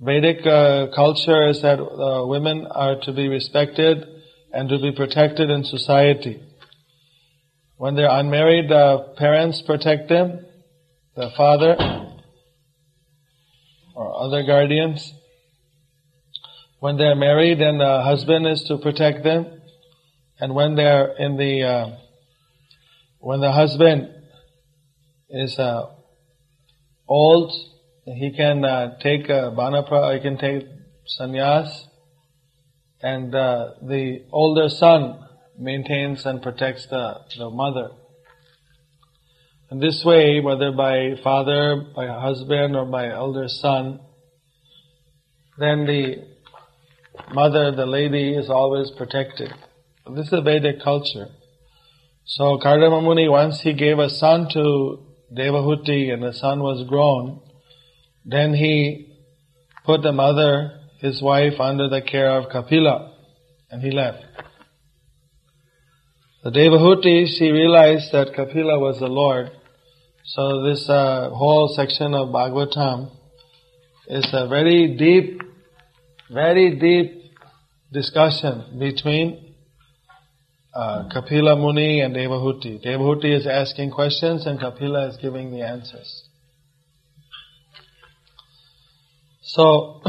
[0.00, 4.04] Vedic uh, culture is that uh, women are to be respected
[4.52, 6.42] and to be protected in society.
[7.76, 10.44] When they're unmarried, uh, parents protect them,
[11.14, 11.76] the father
[13.94, 15.12] or other guardians.
[16.80, 19.60] When they're married, then the husband is to protect them.
[20.40, 21.96] And when they're in the, uh,
[23.20, 24.14] when the husband
[25.30, 25.86] is uh,
[27.06, 27.52] old,
[28.06, 30.66] he can uh, take a banapra, he can take
[31.18, 31.68] sannyas,
[33.02, 35.24] and uh, the older son
[35.58, 37.90] maintains and protects the, the mother.
[39.70, 44.00] And this way, whether by father, by husband, or by elder son,
[45.58, 46.26] then the
[47.34, 49.52] mother, the lady, is always protected.
[50.14, 51.28] This is a Vedic culture.
[52.24, 57.40] So Kardama Muni, once he gave a son to Devahuti and the son was grown,
[58.24, 59.16] then he
[59.84, 63.14] put the mother, his wife, under the care of Kapila
[63.70, 64.24] and he left.
[66.44, 69.50] The Devahuti, she realized that Kapila was the Lord.
[70.24, 73.10] So this uh, whole section of Bhagavatam
[74.08, 75.42] is a very deep,
[76.30, 77.32] very deep
[77.92, 79.47] discussion between
[80.78, 82.80] uh, Kapila Muni and Devahuti.
[82.86, 86.28] Devahuti is asking questions and Kapila is giving the answers.
[89.42, 90.00] So,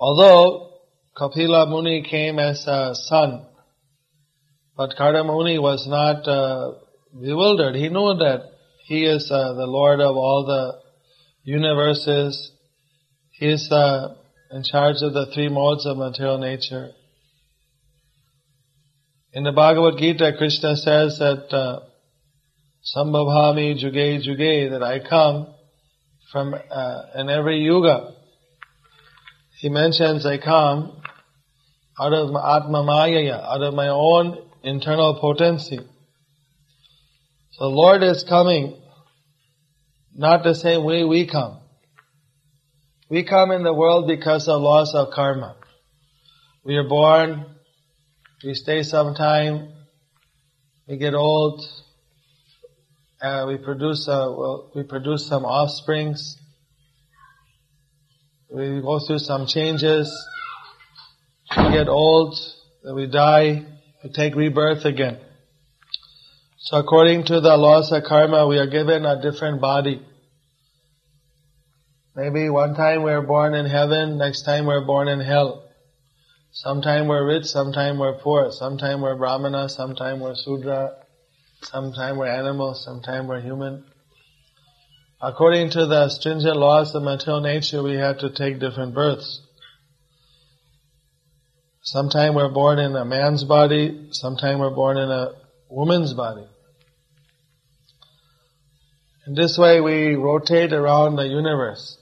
[0.00, 0.70] although
[1.18, 3.44] Kapila Muni came as a son,
[4.74, 6.72] but Kardama Muni was not uh,
[7.12, 7.74] bewildered.
[7.74, 8.52] He knew that
[8.86, 10.78] he is uh, the Lord of all the
[11.44, 12.52] universes.
[13.32, 14.14] He is uh,
[14.50, 16.90] in charge of the three modes of material nature.
[19.32, 21.80] In the Bhagavad Gita, Krishna says that uh,
[22.94, 25.52] Sambhavami Juge Juge, that I come
[26.30, 28.14] from uh, in every yuga.
[29.58, 31.00] He mentions I come
[31.98, 35.78] out of Atma Maya, out of my own internal potency.
[37.52, 38.80] So the Lord is coming
[40.14, 41.58] not the same way we come.
[43.08, 45.54] We come in the world because of loss of karma.
[46.64, 47.46] We are born,
[48.42, 49.68] we stay some time,
[50.88, 51.64] we get old,
[53.22, 56.36] uh, we produce uh, well, we produce some offsprings.
[58.50, 60.12] We go through some changes.
[61.56, 62.36] We get old,
[62.92, 63.66] we die,
[64.02, 65.18] we take rebirth again.
[66.58, 70.04] So according to the laws of karma, we are given a different body.
[72.16, 75.68] Maybe one time we're born in heaven, next time we're born in hell.
[76.50, 80.94] Sometime we're rich, sometime we're poor, sometime we're brahmana, sometime we're sudra,
[81.62, 83.84] Sometime we're animals, sometime we're human.
[85.20, 89.42] According to the stringent laws of material nature, we have to take different births.
[91.82, 95.32] Sometime we're born in a man's body, sometime we're born in a
[95.70, 96.46] woman's body.
[99.26, 101.98] In this way we rotate around the universe.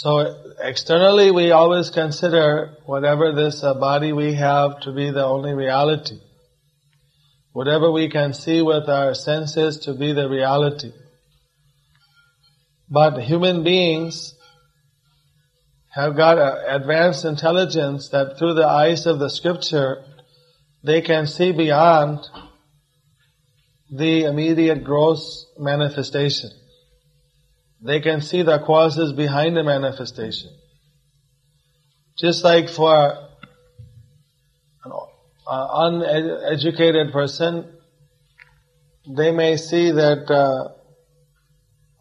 [0.00, 0.10] So
[0.60, 6.18] externally we always consider whatever this uh, body we have to be the only reality
[7.58, 10.92] whatever we can see with our senses to be the reality.
[12.88, 14.34] But human beings
[15.88, 20.04] have got advanced intelligence that through the eyes of the scripture,
[20.84, 22.20] they can see beyond
[23.90, 26.50] the immediate gross manifestation.
[27.80, 30.50] They can see the causes behind the manifestation.
[32.18, 33.28] Just like for
[34.84, 37.72] an uneducated person,
[39.16, 40.68] they may see that, uh,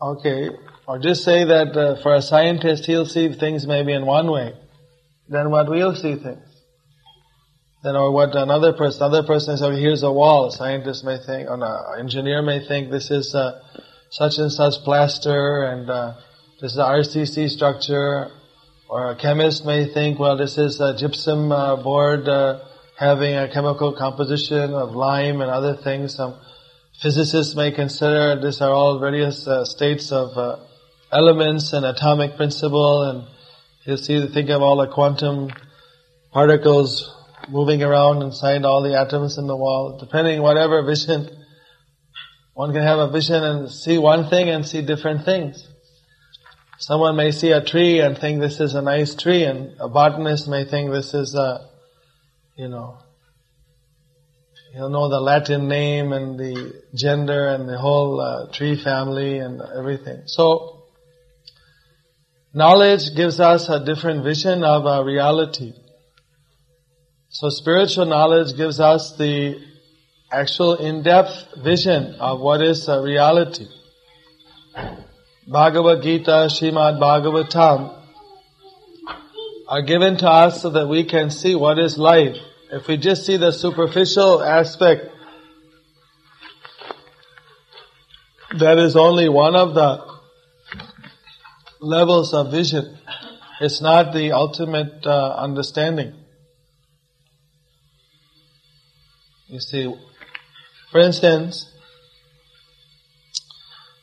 [0.04, 0.50] okay,
[0.88, 4.54] or just say that uh, for a scientist he'll see things maybe in one way,
[5.30, 6.44] then what we'll see things.
[7.84, 11.18] Then or what another person, another person says, oh, here's a wall, a scientist may
[11.24, 13.62] think, or an engineer may think this is uh,
[14.10, 16.14] such and such plaster and uh,
[16.60, 18.32] this is RCC structure,
[18.90, 22.62] or a chemist may think, well, this is a gypsum uh, board uh,
[22.98, 26.16] having a chemical composition of lime and other things.
[26.16, 26.36] Some
[27.00, 30.58] physicists may consider these are all various uh, states of uh,
[31.12, 33.28] elements and atomic principle, and
[33.86, 35.52] you see, think of all the quantum
[36.34, 37.08] particles
[37.50, 40.00] moving around inside all the atoms in the wall.
[40.00, 41.30] Depending whatever vision,
[42.58, 45.64] one can have a vision and see one thing and see different things.
[46.80, 50.48] Someone may see a tree and think this is a nice tree, and a botanist
[50.48, 51.70] may think this is a,
[52.56, 52.98] you know,
[54.74, 59.62] he'll know the Latin name and the gender and the whole uh, tree family and
[59.62, 60.24] everything.
[60.26, 60.86] So,
[62.56, 65.74] knowledge gives us a different vision of a reality.
[67.30, 69.62] So spiritual knowledge gives us the
[70.32, 73.68] actual in-depth vision of what is a reality.
[75.48, 78.04] Bhagavad Gita, Shrimad Bhagavatam
[79.70, 82.36] are given to us so that we can see what is life.
[82.72, 85.10] If we just see the superficial aspect,
[88.60, 90.06] that is only one of the
[91.80, 92.98] levels of vision.
[93.62, 96.14] It's not the ultimate uh, understanding.
[99.48, 99.94] You see,
[100.92, 101.70] for instance,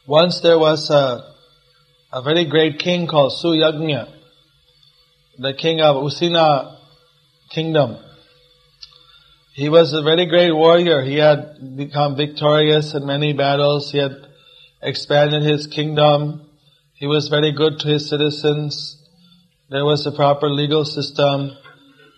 [0.06, 1.34] once there was a,
[2.12, 4.12] a very great king called Suyagnya,
[5.38, 6.76] the king of Usina
[7.50, 7.96] kingdom.
[9.54, 11.02] He was a very great warrior.
[11.02, 13.90] He had become victorious in many battles.
[13.92, 14.26] He had
[14.82, 16.42] expanded his kingdom.
[16.94, 19.00] He was very good to his citizens.
[19.70, 21.52] There was a proper legal system.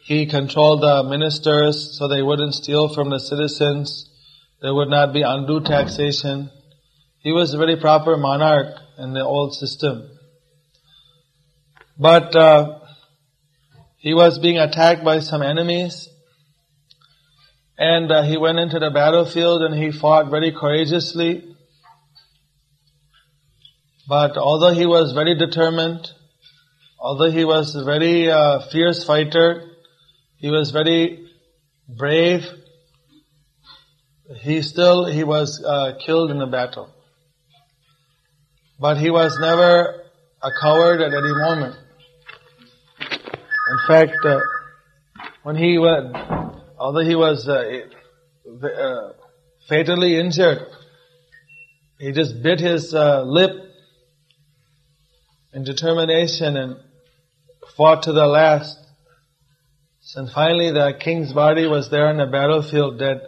[0.02, 4.08] He controlled the ministers so they wouldn't steal from the citizens.
[4.66, 6.50] There would not be undue taxation.
[7.20, 10.10] He was a very proper monarch in the old system.
[11.96, 12.80] But uh,
[13.98, 16.08] he was being attacked by some enemies.
[17.78, 21.44] And uh, he went into the battlefield and he fought very courageously.
[24.08, 26.10] But although he was very determined,
[26.98, 29.62] although he was a very uh, fierce fighter,
[30.38, 31.24] he was very
[31.88, 32.42] brave.
[34.34, 36.90] He still, he was uh, killed in a battle.
[38.78, 40.02] But he was never
[40.42, 41.76] a coward at any moment.
[43.00, 44.40] In fact, uh,
[45.44, 46.12] when he was,
[46.76, 47.82] although he was uh,
[48.66, 49.12] uh,
[49.68, 50.58] fatally injured,
[51.98, 53.52] he just bit his uh, lip
[55.52, 56.76] in determination and
[57.76, 58.78] fought to the last.
[60.16, 63.20] And finally the king's body was there on the battlefield dead.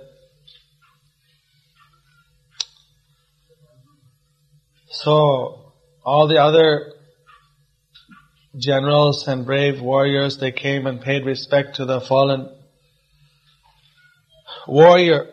[4.90, 6.94] So, all the other
[8.56, 12.48] generals and brave warriors, they came and paid respect to the fallen
[14.66, 15.26] warrior.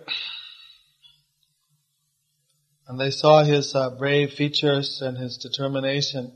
[2.88, 6.36] And they saw his uh, brave features and his determination.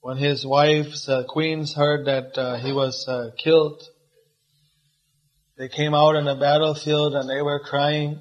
[0.00, 3.80] When his wife's uh, queens heard that uh, he was uh, killed,
[5.56, 8.20] they came out on the battlefield and they were crying.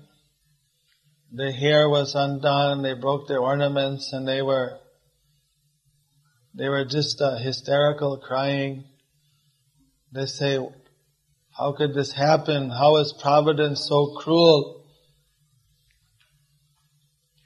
[1.33, 4.77] Their hair was undone, they broke their ornaments and they were,
[6.53, 8.83] they were just uh, hysterical crying.
[10.11, 10.59] They say,
[11.57, 12.69] how could this happen?
[12.69, 14.85] How is providence so cruel?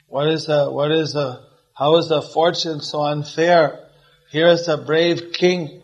[0.07, 3.87] What is a, what is a, how is the fortune so unfair?
[4.31, 5.83] Here is a brave king.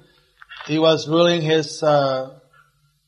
[0.66, 2.40] He was ruling his uh,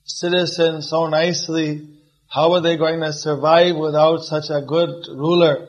[0.04, 1.93] citizens so nicely.
[2.34, 5.68] How are they going to survive without such a good ruler?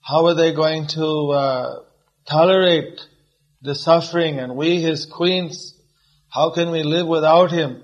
[0.00, 1.74] How are they going to uh,
[2.28, 3.00] tolerate
[3.60, 4.40] the suffering?
[4.40, 5.80] And we, his queens,
[6.28, 7.80] how can we live without him?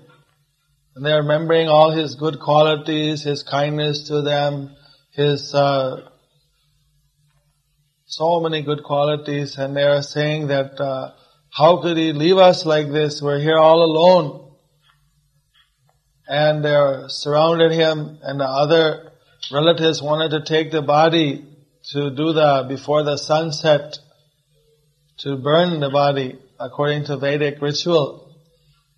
[0.93, 4.75] And they're remembering all his good qualities, his kindness to them,
[5.13, 6.09] his uh,
[8.07, 11.11] so many good qualities, and they are saying that uh,
[11.49, 13.21] how could he leave us like this?
[13.21, 14.48] We're here all alone.
[16.29, 19.11] And they're surrounded him, and the other
[19.51, 21.43] relatives wanted to take the body
[21.91, 23.97] to do the before the sunset
[25.19, 28.35] to burn the body according to Vedic ritual.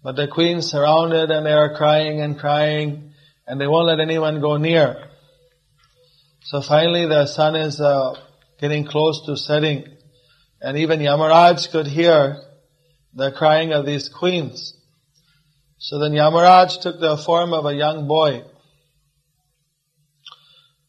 [0.04, 3.14] But the queen surrounded and they are crying and crying
[3.48, 5.08] and they won't let anyone go near.
[6.44, 8.16] So finally the sun is uh,
[8.60, 9.86] getting close to setting.
[10.60, 12.38] And even Yamaraj could hear
[13.14, 14.76] the crying of these queens.
[15.84, 18.44] So then Yamaraj took the form of a young boy.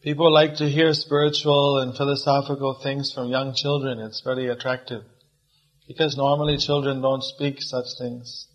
[0.02, 4.00] People like to hear spiritual and philosophical things from young children.
[4.00, 5.02] It's very attractive.
[5.88, 8.48] Because normally children don't speak such things.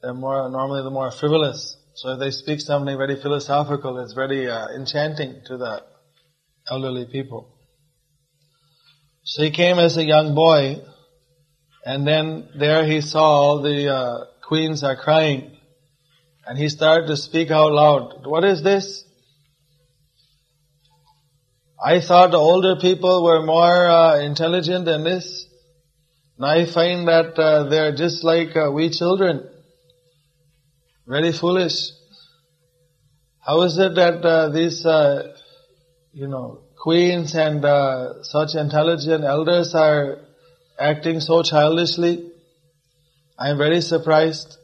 [0.00, 1.76] They're more, normally the more frivolous.
[1.96, 5.82] So if they speak something very philosophical, it's very uh, enchanting to the
[6.70, 7.58] elderly people.
[9.24, 10.80] So he came as a young boy,
[11.84, 15.56] and then there he saw the uh, queens are crying,
[16.44, 18.26] and he started to speak out loud.
[18.26, 19.04] What is this?
[21.80, 25.46] I thought the older people were more uh, intelligent than this.
[26.36, 29.48] Now I find that uh, they're just like uh, we children.
[31.06, 31.92] Very foolish.
[33.38, 35.32] How is it that uh, these, uh,
[36.12, 40.18] you know, queens and uh, such intelligent elders are
[40.76, 42.29] acting so childishly?
[43.40, 44.58] I am very surprised.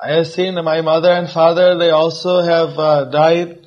[0.00, 3.66] I have seen my mother and father, they also have uh, died.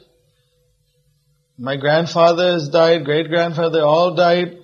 [1.58, 4.58] My grandfather has died, great grandfather, all died.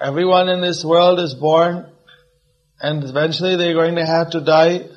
[0.00, 1.86] Everyone in this world is born
[2.80, 4.88] and eventually they're going to have to die.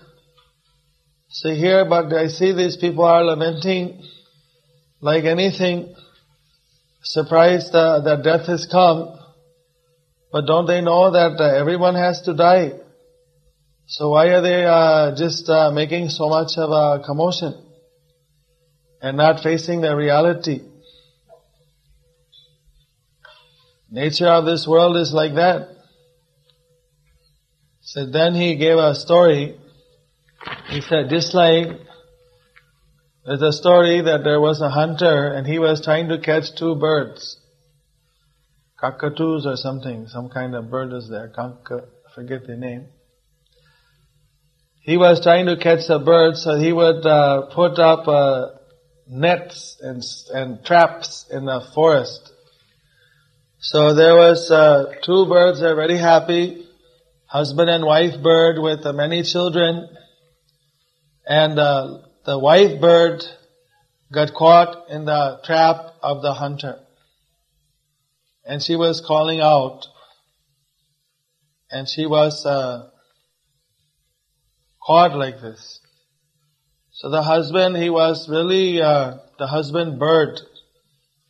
[1.30, 4.04] So here, but I see these people are lamenting
[5.00, 5.96] like anything,
[7.04, 9.16] surprised uh, that death has come.
[10.32, 12.80] But don't they know that uh, everyone has to die?
[13.90, 17.56] So why are they uh, just uh, making so much of a commotion
[19.02, 20.60] and not facing the reality?
[23.90, 25.70] Nature of this world is like that.
[27.80, 29.58] So then he gave a story.
[30.68, 31.68] He said, just like
[33.26, 36.76] there's a story that there was a hunter and he was trying to catch two
[36.76, 37.38] birds.
[38.78, 41.30] Cockatoos or something, some kind of bird is there.
[41.30, 42.88] Kanka, forget the name.
[44.88, 48.52] He was trying to catch a bird, so he would uh, put up uh,
[49.06, 50.02] nets and,
[50.34, 52.32] and traps in the forest.
[53.60, 56.66] So there was uh, two birds that are very happy,
[57.26, 59.90] husband and wife bird with many children,
[61.28, 63.26] and uh, the wife bird
[64.14, 66.80] got caught in the trap of the hunter,
[68.46, 69.86] and she was calling out,
[71.70, 72.90] and she was uh,
[74.88, 75.82] caught like this.
[76.92, 80.40] So the husband, he was really uh, the husband bird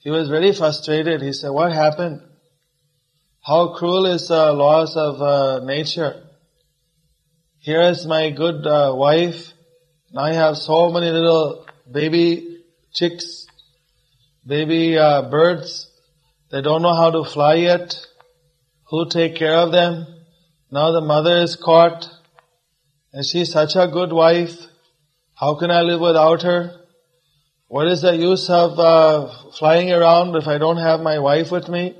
[0.07, 1.21] he was very frustrated.
[1.21, 2.21] He said, what happened?
[3.45, 6.23] How cruel is the laws of uh, nature.
[7.59, 9.51] Here is my good uh, wife.
[10.13, 13.47] Now I have so many little baby chicks,
[14.45, 15.91] baby uh, birds.
[16.51, 17.99] They don't know how to fly yet.
[18.89, 20.07] Who take care of them?
[20.71, 22.07] Now the mother is caught.
[23.17, 24.55] And she's such a good wife.
[25.33, 26.81] How can I live without her?
[27.67, 31.67] What is the use of uh, flying around if I don't have my wife with
[31.67, 31.97] me?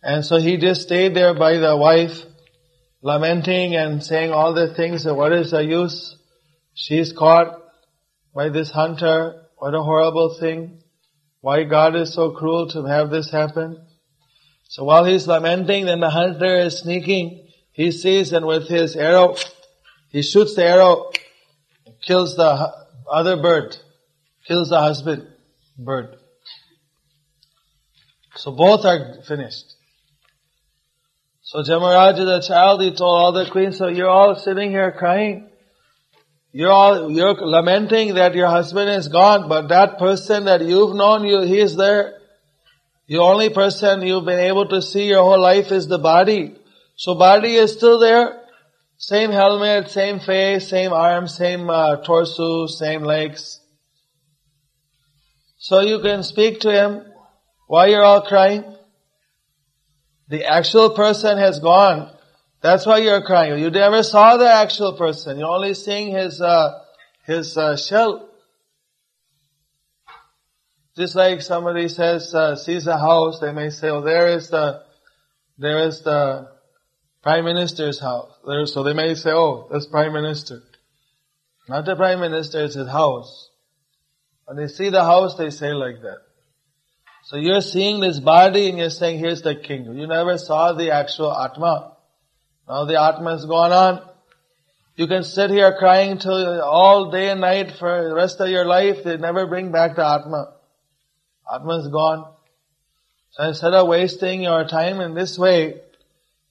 [0.00, 2.22] And so he just stayed there by the wife,
[3.02, 5.04] lamenting and saying all the things.
[5.06, 6.14] what is the use?
[6.74, 7.60] She's caught
[8.32, 9.42] by this hunter.
[9.58, 10.84] What a horrible thing.
[11.40, 13.84] Why God is so cruel to have this happen.
[14.68, 17.48] So while he's lamenting, then the hunter is sneaking.
[17.72, 19.34] He sees and with his arrow,
[20.10, 21.10] he shoots the arrow,
[22.02, 22.72] kills the
[23.10, 23.76] other bird
[24.50, 25.28] kills the husband
[25.78, 26.16] bird.
[28.34, 29.74] So both are finished.
[31.42, 34.90] So Jamaraj is a child, he told all the queens, so you're all sitting here
[34.90, 35.48] crying.
[36.52, 41.24] You're all, you're lamenting that your husband is gone, but that person that you've known,
[41.24, 42.18] you, he is there.
[43.06, 46.56] The only person you've been able to see your whole life is the body.
[46.96, 48.39] So body is still there.
[49.02, 53.58] Same helmet, same face, same arms, same uh, torso, same legs.
[55.56, 57.06] So you can speak to him.
[57.66, 58.62] while you're all crying?
[60.28, 62.14] The actual person has gone.
[62.60, 63.58] That's why you're crying.
[63.58, 65.38] You never saw the actual person.
[65.38, 66.80] You're only seeing his, uh,
[67.24, 68.28] his uh, shell.
[70.94, 74.82] Just like somebody says, uh, sees a house, they may say, oh, there is the,
[75.56, 76.59] there is the
[77.22, 78.32] prime minister's house.
[78.66, 80.62] So they may say, oh, that's prime minister.
[81.68, 83.50] Not the prime minister, it's his house.
[84.46, 86.18] When they see the house, they say like that.
[87.24, 89.84] So you're seeing this body and you're saying, here's the king.
[89.84, 91.96] You never saw the actual Atma.
[92.66, 94.08] Now the Atma has gone on.
[94.96, 98.64] You can sit here crying till all day and night for the rest of your
[98.64, 99.04] life.
[99.04, 100.54] They never bring back the Atma.
[101.54, 102.32] Atma is gone.
[103.32, 105.80] So instead of wasting your time in this way,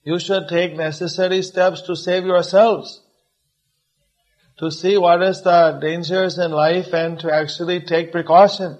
[0.03, 3.01] you should take necessary steps to save yourselves
[4.59, 8.77] to see what is the dangers in life and to actually take precaution.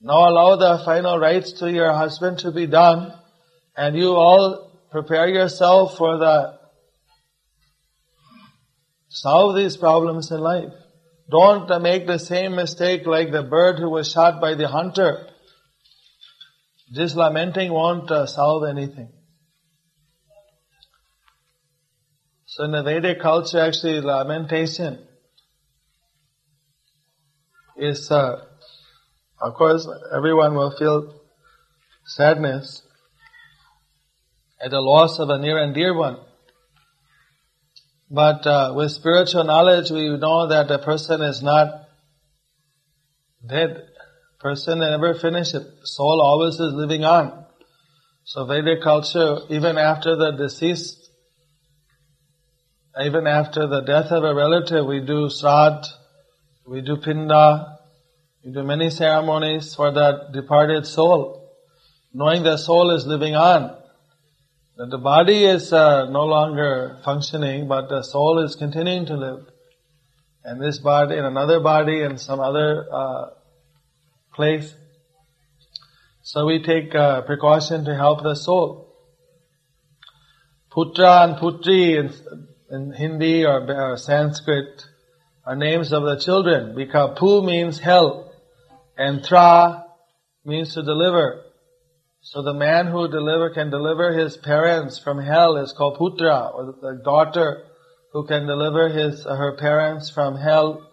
[0.00, 3.12] Now allow the final rites to your husband to be done
[3.76, 6.58] and you all prepare yourself for the
[9.08, 10.72] solve these problems in life.
[11.30, 15.28] Don't make the same mistake like the bird who was shot by the hunter.
[16.92, 19.10] Just lamenting won't uh, solve anything.
[22.54, 25.00] So in the Vedic culture, actually, lamentation
[27.76, 28.46] is a,
[29.40, 31.20] Of course, everyone will feel
[32.06, 32.82] sadness
[34.64, 36.18] at the loss of a near and dear one.
[38.08, 41.88] But uh, with spiritual knowledge, we know that a person is not
[43.44, 43.82] dead.
[44.38, 45.66] Person never finishes.
[45.82, 47.46] Soul always is living on.
[48.22, 51.03] So Vedic culture, even after the deceased,
[53.02, 55.84] even after the death of a relative, we do srad,
[56.66, 57.78] we do pinda,
[58.44, 61.52] we do many ceremonies for the departed soul,
[62.12, 63.76] knowing the soul is living on.
[64.76, 69.46] That the body is uh, no longer functioning, but the soul is continuing to live.
[70.44, 73.26] And this body, in another body, in some other uh,
[74.34, 74.74] place.
[76.22, 78.94] So we take uh, precaution to help the soul.
[80.70, 84.84] Putra and Putri in, in Hindi or, Sanskrit
[85.46, 88.32] are names of the children because Pu means help
[88.96, 89.84] and Tra
[90.44, 91.42] means to deliver.
[92.22, 96.74] So the man who deliver can deliver his parents from hell is called putra, or
[96.80, 97.64] the daughter
[98.12, 100.90] who can deliver his her parents from hell,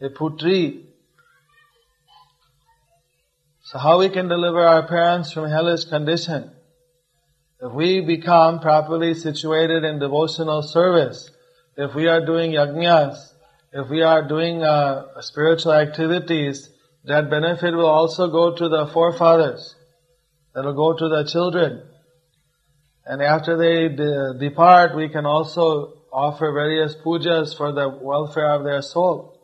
[0.00, 0.84] is putri.
[3.62, 6.53] So how we can deliver our parents from hellish condition?
[7.64, 11.30] If we become properly situated in devotional service,
[11.78, 13.16] if we are doing yajnas,
[13.72, 16.68] if we are doing uh, spiritual activities,
[17.04, 19.76] that benefit will also go to the forefathers.
[20.54, 21.82] That'll go to the children.
[23.06, 28.64] And after they de- depart, we can also offer various pujas for the welfare of
[28.64, 29.40] their soul.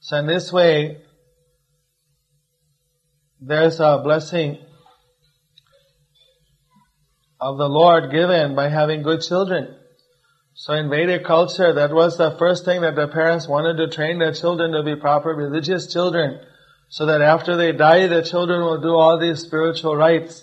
[0.00, 0.98] So in this way,
[3.40, 4.58] there's a blessing
[7.44, 9.76] of the Lord given by having good children.
[10.54, 14.18] So in Vedic culture, that was the first thing that the parents wanted to train
[14.18, 16.40] their children to be proper religious children
[16.88, 20.42] so that after they die, the children will do all these spiritual rites.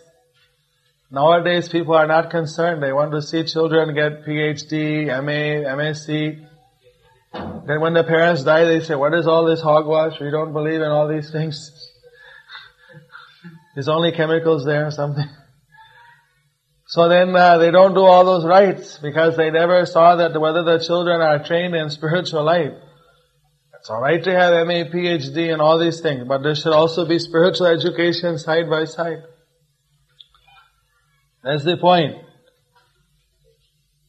[1.09, 2.83] Nowadays, people are not concerned.
[2.83, 6.47] They want to see children get PhD, MA, MSc.
[7.65, 10.19] Then when the parents die, they say, what is all this hogwash?
[10.19, 11.89] We don't believe in all these things.
[13.73, 15.27] There's only chemicals there something.
[16.91, 20.61] So then uh, they don't do all those rites because they never saw that whether
[20.61, 22.73] the children are trained in spiritual life.
[23.79, 27.17] It's alright to have MA, PhD and all these things, but there should also be
[27.17, 29.23] spiritual education side by side.
[31.41, 32.17] That's the point.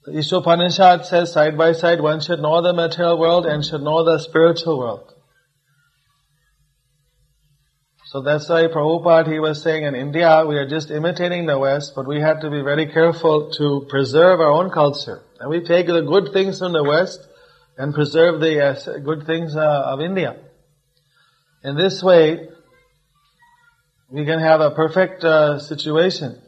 [0.05, 4.03] The Ishopanishad says side by side one should know the material world and should know
[4.03, 5.12] the spiritual world.
[8.13, 11.95] So that's why Prabhupada, he was saying in India, we are just imitating the West,
[11.97, 15.23] but we have to be very careful to preserve our own culture.
[15.41, 17.27] And we take the good things from the West
[17.79, 20.37] and preserve the uh, good things uh, of India.
[21.65, 22.51] In this way,
[24.11, 26.39] we can have a perfect uh, situation.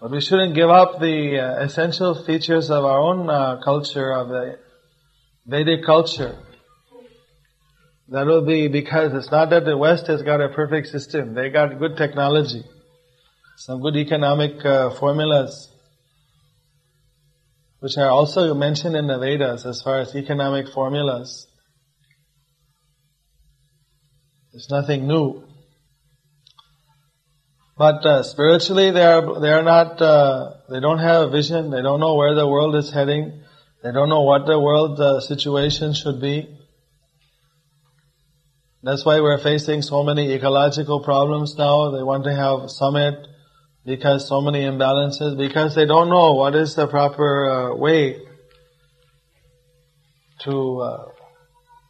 [0.00, 4.30] But we shouldn't give up the uh, essential features of our own uh, culture, of
[4.30, 4.58] the
[5.46, 6.36] Vedic culture.
[8.10, 11.34] That will be because it's not that the West has got a perfect system.
[11.34, 12.64] They got good technology,
[13.56, 15.68] some good economic uh, formulas,
[17.80, 21.46] which are also mentioned in the Vedas as far as economic formulas.
[24.52, 25.44] There's nothing new.
[27.76, 30.00] But uh, spiritually, they are they are not.
[30.00, 31.70] Uh, they don't have a vision.
[31.70, 33.42] They don't know where the world is heading.
[33.82, 36.57] They don't know what the world uh, situation should be.
[38.88, 41.90] That's why we're facing so many ecological problems now.
[41.90, 43.28] They want to have summit
[43.84, 48.22] because so many imbalances, because they don't know what is the proper uh, way
[50.44, 51.04] to uh,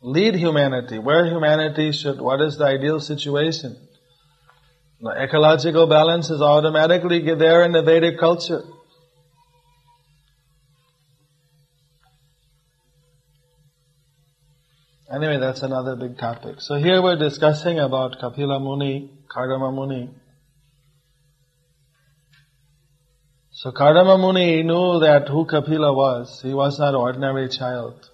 [0.03, 3.77] lead humanity, where humanity should, what is the ideal situation.
[5.01, 8.65] The ecological balance is automatically there in the Vedic culture.
[15.19, 16.61] Anyway, that's another big topic.
[16.61, 20.11] So here we're discussing about Kapila Muni, Kardama Muni.
[23.51, 26.41] So Kardama Muni knew that who Kapila was.
[26.41, 28.09] He was not an ordinary child.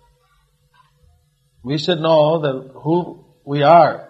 [1.63, 4.09] We should know that who we are.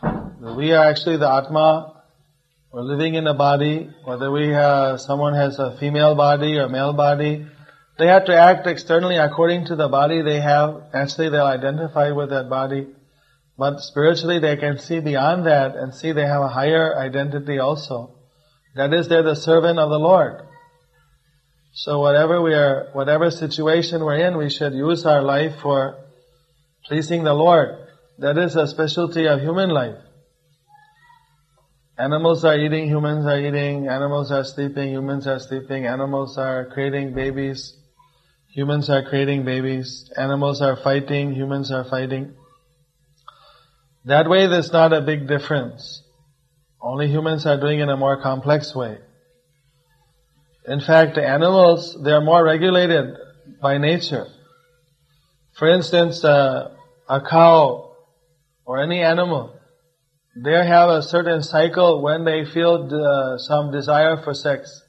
[0.00, 2.04] That we are actually the Atma.
[2.72, 3.90] We're living in a body.
[4.04, 7.48] Whether we have, someone has a female body or male body,
[7.98, 10.82] they have to act externally according to the body they have.
[10.94, 12.86] Naturally they'll identify with that body.
[13.58, 18.14] But spiritually they can see beyond that and see they have a higher identity also.
[18.74, 20.46] That is, they're the servant of the Lord.
[21.74, 25.98] So whatever we are, whatever situation we're in, we should use our life for
[26.86, 27.88] pleasing the Lord.
[28.18, 29.96] That is a specialty of human life.
[31.98, 37.14] Animals are eating, humans are eating, animals are sleeping, humans are sleeping, animals are creating
[37.14, 37.76] babies,
[38.52, 42.34] humans are creating babies, animals are fighting, humans are fighting.
[44.04, 46.02] That way there's not a big difference.
[46.80, 48.98] Only humans are doing it in a more complex way.
[50.66, 53.14] In fact, animals, they are more regulated
[53.60, 54.26] by nature.
[55.58, 56.74] For instance, uh,
[57.08, 57.94] a cow
[58.64, 59.58] or any animal,
[60.36, 64.81] they have a certain cycle when they feel uh, some desire for sex.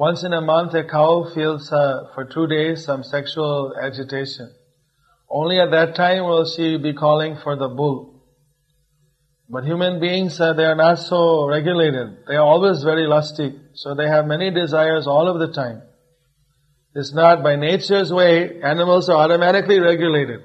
[0.00, 4.50] Once in a month, a cow feels uh, for two days some sexual agitation.
[5.28, 8.24] Only at that time will she be calling for the bull.
[9.50, 12.16] But human beings, uh, they are not so regulated.
[12.26, 13.52] They are always very lusty.
[13.74, 15.82] So they have many desires all of the time.
[16.94, 20.40] It's not by nature's way, animals are automatically regulated.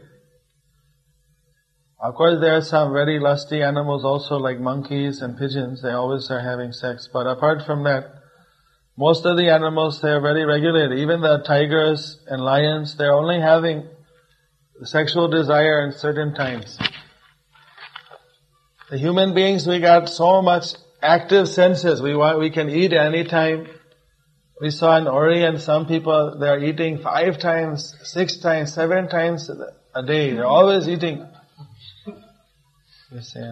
[2.04, 5.82] Of course, there are some very lusty animals also like monkeys and pigeons.
[5.82, 7.08] They always are having sex.
[7.12, 8.16] But apart from that,
[8.98, 11.00] most of the animals, they are very regulated.
[11.00, 13.88] Even the tigers and lions, they're only having
[14.84, 16.78] sexual desire in certain times.
[18.90, 22.02] The human beings, we got so much active senses.
[22.02, 23.68] We want, we can eat anytime.
[24.62, 29.50] We saw in Orient some people, they're eating five times, six times, seven times
[29.94, 30.34] a day.
[30.34, 31.28] They're always eating.
[33.12, 33.52] You see,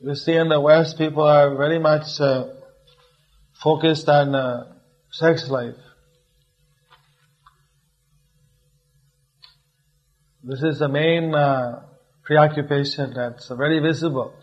[0.00, 2.48] you see in the West, people are very much uh,
[3.62, 4.75] focused on uh,
[5.18, 5.74] sex life.
[10.42, 11.82] This is the main uh,
[12.24, 14.34] preoccupation that's very visible.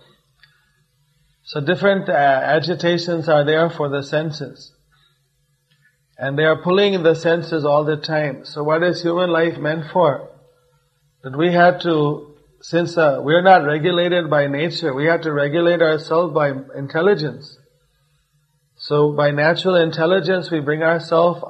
[1.43, 4.74] So different uh, agitations are there for the senses.
[6.17, 8.45] And they are pulling the senses all the time.
[8.45, 10.30] So what is human life meant for?
[11.24, 15.82] That we have to since uh, we're not regulated by nature, we have to regulate
[15.82, 17.57] ourselves by intelligence.
[18.84, 21.41] So by natural intelligence, we bring ourselves,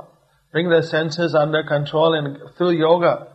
[0.52, 3.30] bring the senses under control and through yoga.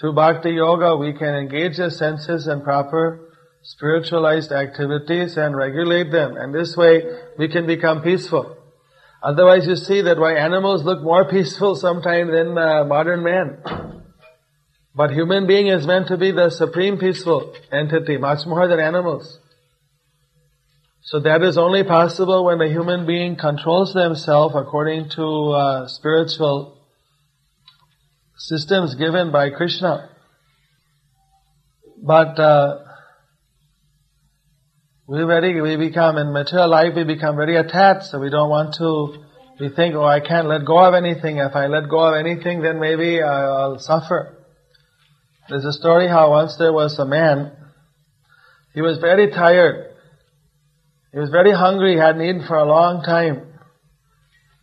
[0.00, 3.28] Through bhakti yoga, we can engage the senses in proper
[3.62, 6.38] spiritualized activities and regulate them.
[6.38, 7.02] And this way,
[7.36, 8.56] we can become peaceful.
[9.22, 14.02] Otherwise, you see that why animals look more peaceful sometimes than uh, modern man.
[14.94, 19.40] But human being is meant to be the supreme peaceful entity, much more than animals.
[21.06, 26.78] So that is only possible when the human being controls themselves according to uh, spiritual
[28.38, 30.08] systems given by Krishna.
[32.02, 32.78] But uh,
[35.06, 38.74] we very we become in material life we become very attached, so we don't want
[38.76, 39.22] to.
[39.60, 41.36] We think, oh, I can't let go of anything.
[41.36, 44.38] If I let go of anything, then maybe I'll suffer.
[45.50, 47.52] There's a story how once there was a man,
[48.72, 49.93] he was very tired.
[51.14, 53.46] He was very hungry, he hadn't eaten for a long time.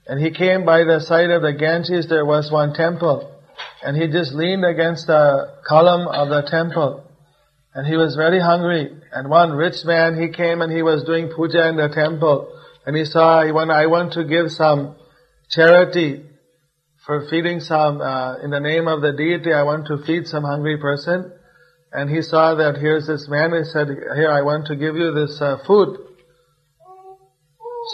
[0.06, 3.34] And he came by the side of the Ganges, there was one temple.
[3.82, 7.10] And he just leaned against the column of the temple.
[7.74, 8.91] And he was very hungry.
[9.14, 12.54] And one rich man, he came and he was doing puja in the temple.
[12.86, 14.97] And he saw, I want, I want to give some
[15.49, 16.26] charity
[17.06, 20.43] for feeding some, uh, in the name of the deity, I want to feed some
[20.43, 21.32] hungry person.
[21.93, 25.14] And he saw that here's this man, he said, here, I want to give you
[25.14, 26.11] this uh, food.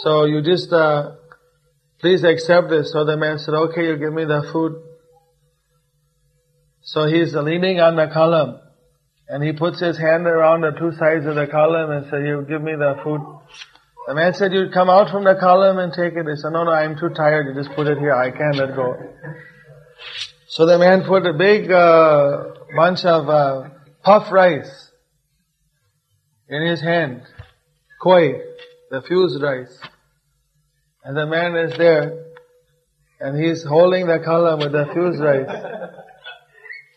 [0.02, 1.16] So you just, uh,
[2.00, 2.92] please accept this.
[2.92, 4.82] So the man said, okay, you give me the food.
[6.82, 8.60] So he's leaning on the column.
[9.28, 12.46] And he puts his hand around the two sides of the column and said, you
[12.48, 13.20] give me the food.
[14.06, 16.26] The man said, you come out from the column and take it.
[16.26, 17.46] He said, no, no, I'm too tired.
[17.46, 18.14] You just put it here.
[18.14, 18.96] I can't let go.
[20.48, 22.44] So the man put a big uh,
[22.74, 23.68] bunch of uh,
[24.02, 24.90] puff rice
[26.48, 27.22] in his hand.
[28.02, 28.40] Koi,
[28.90, 29.78] the fused rice.
[31.04, 32.24] And the man is there
[33.20, 35.48] and he's holding the column with the fused rice.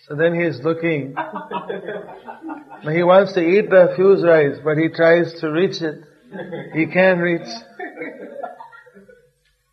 [0.07, 1.15] So then he's looking.
[2.91, 6.03] he wants to eat the fused rice, but he tries to reach it.
[6.73, 7.47] He can't reach.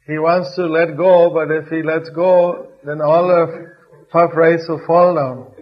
[0.07, 3.75] He wants to let go, but if he lets go, then all the
[4.11, 5.53] puff rice will fall down.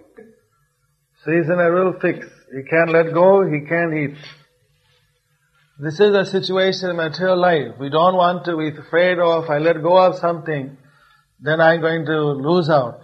[1.24, 2.26] So he's in a real fix.
[2.54, 4.16] He can't let go, he can't eat.
[5.78, 7.78] This is a situation in material life.
[7.78, 10.78] We don't want to, be afraid, of, if I let go of something,
[11.38, 13.00] then I'm going to lose out.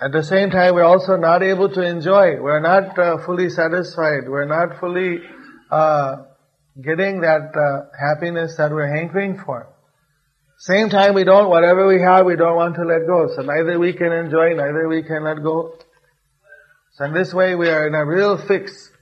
[0.00, 2.40] At the same time, we're also not able to enjoy.
[2.40, 4.28] We're not uh, fully satisfied.
[4.28, 5.18] We're not fully
[5.68, 6.16] uh,
[6.80, 9.66] getting that uh, happiness that we're hankering for.
[10.58, 13.34] Same time, we don't, whatever we have, we don't want to let go.
[13.34, 15.76] So neither we can enjoy, neither we can let go.
[16.92, 18.92] So in this way, we are in a real fix.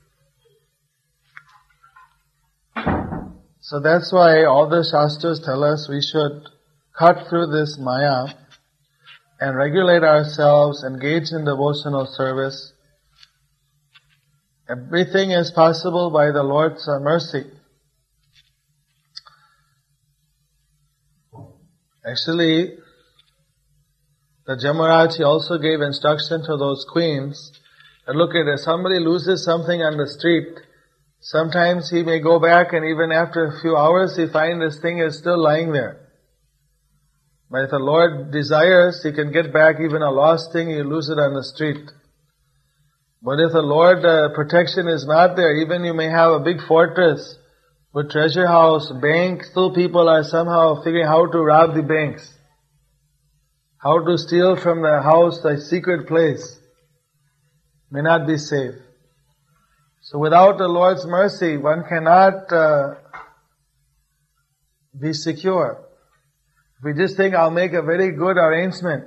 [3.73, 6.47] So that's why all the Shastras tell us we should
[6.93, 8.27] cut through this Maya
[9.41, 12.75] and regulate ourselves, engage in devotional service.
[14.69, 17.45] Everything is possible by the Lord's mercy.
[22.07, 22.77] Actually,
[24.47, 27.53] the Jamaraj also gave instruction to those queens
[28.07, 30.59] that look at it, somebody loses something on the street,
[31.23, 34.99] sometimes he may go back and even after a few hours he find this thing
[34.99, 36.01] is still lying there.
[37.51, 41.09] But if the Lord desires, he can get back even a lost thing, you lose
[41.09, 41.91] it on the street.
[43.23, 46.61] But if the Lord uh, protection is not there, even you may have a big
[46.67, 47.37] fortress
[47.93, 52.29] with treasure house, bank, still people are somehow figuring how to rob the banks.
[53.77, 56.59] How to steal from the house, the secret place.
[57.91, 58.75] May not be safe.
[60.03, 62.95] So without the Lord's mercy, one cannot uh,
[65.01, 65.79] be secure.
[66.79, 69.05] If we just think I'll make a very good arrangement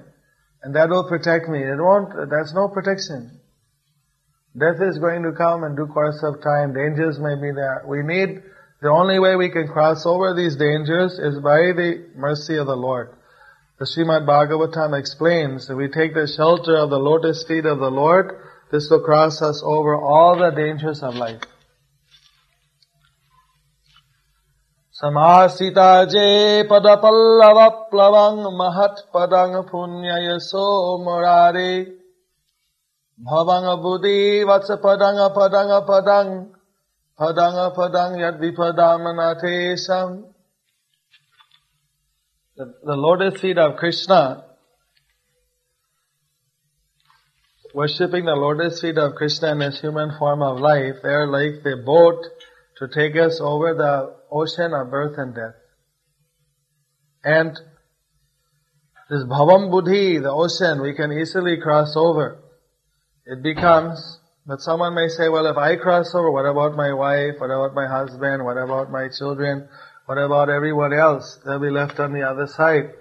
[0.63, 3.41] and that will protect me, it won't, that's no protection.
[4.57, 6.73] Death is going to come in due course of time.
[6.73, 7.83] Dangers may be there.
[7.85, 8.41] We need,
[8.81, 12.77] the only way we can cross over these dangers is by the mercy of the
[12.77, 13.09] Lord.
[13.79, 18.31] The Srimad Bhagavatam explains we take the shelter of the lotus feet of the Lord,
[18.76, 21.39] this will cross us over all the dangers of life.
[24.91, 31.95] Samasita je padapallava plavang mahat padang punyayaso morare.
[33.15, 36.30] Bhavang buddhi vatsa padang padang padang.
[37.15, 40.36] Padang padang yad vipadamanathesam
[42.57, 44.44] the, the lotus feet of Krishna,
[47.76, 51.61] worshipping the lotus feet of Krishna in his human form of life, they are like
[51.61, 52.23] the boat
[52.78, 55.59] to take us over the ocean of birth and death.
[57.21, 57.51] And
[59.09, 62.39] this Bhavam Buddhi, the ocean, we can easily cross over.
[63.26, 67.36] It becomes, but someone may say, well, if I cross over, what about my wife?
[67.39, 68.45] What about my husband?
[68.45, 69.67] What about my children?
[70.05, 71.39] What about everyone else?
[71.45, 72.93] They'll be left on the other side.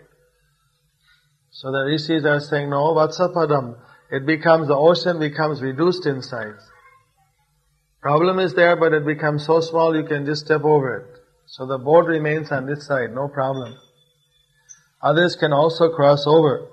[1.51, 3.77] So the rishis are saying, no, vatsapadam.
[4.15, 6.71] It becomes, the ocean becomes reduced in size.
[8.01, 11.21] Problem is there, but it becomes so small you can just step over it.
[11.47, 13.75] So the boat remains on this side, no problem.
[15.03, 16.69] Others can also cross over.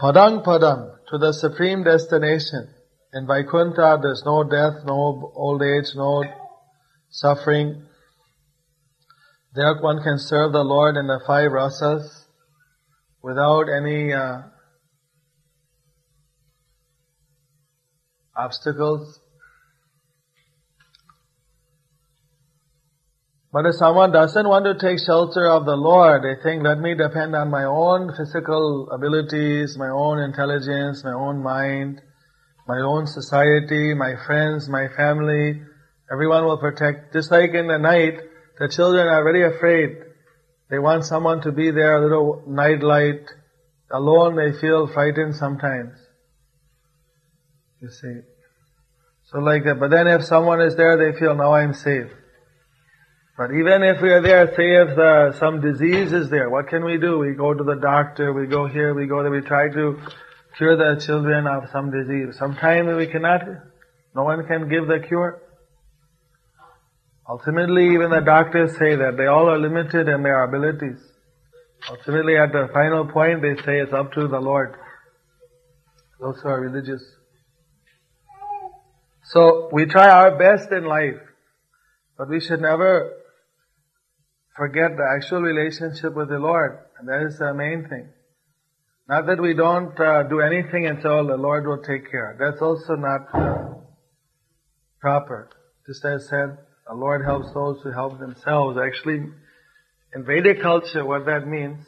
[0.00, 2.68] Padang padang, to the supreme destination.
[3.12, 6.22] In Vaikuntha, there's no death, no old age, no
[7.10, 7.82] suffering.
[9.56, 12.26] There one can serve the Lord in the five rasas
[13.22, 14.53] without any uh,
[18.36, 19.20] obstacles.
[23.52, 26.96] But if someone doesn't want to take shelter of the Lord, they think, let me
[26.96, 32.00] depend on my own physical abilities, my own intelligence, my own mind,
[32.66, 35.62] my own society, my friends, my family,
[36.10, 37.12] everyone will protect.
[37.12, 38.18] Just like in the night,
[38.58, 39.98] the children are very afraid.
[40.68, 43.22] They want someone to be there, a little night light.
[43.92, 45.92] Alone they feel frightened sometimes.
[47.84, 48.20] You see.
[49.24, 49.78] So like that.
[49.78, 52.10] But then if someone is there, they feel, now I'm safe.
[53.36, 56.82] But even if we are there, say if the, some disease is there, what can
[56.82, 57.18] we do?
[57.18, 60.00] We go to the doctor, we go here, we go there, we try to
[60.56, 62.38] cure the children of some disease.
[62.38, 63.42] Sometimes we cannot,
[64.16, 65.42] no one can give the cure.
[67.28, 71.04] Ultimately, even the doctors say that they all are limited in their abilities.
[71.90, 74.74] Ultimately, at the final point, they say it's up to the Lord.
[76.18, 77.02] Those who are religious.
[79.34, 81.20] So, we try our best in life,
[82.16, 83.14] but we should never
[84.56, 88.10] forget the actual relationship with the Lord, and that is the main thing.
[89.08, 92.36] Not that we don't uh, do anything until the Lord will take care.
[92.38, 93.74] That's also not uh,
[95.00, 95.50] proper.
[95.88, 98.78] Just as I said, the Lord helps those who help themselves.
[98.78, 99.32] Actually,
[100.14, 101.84] in Vedic culture, what that means,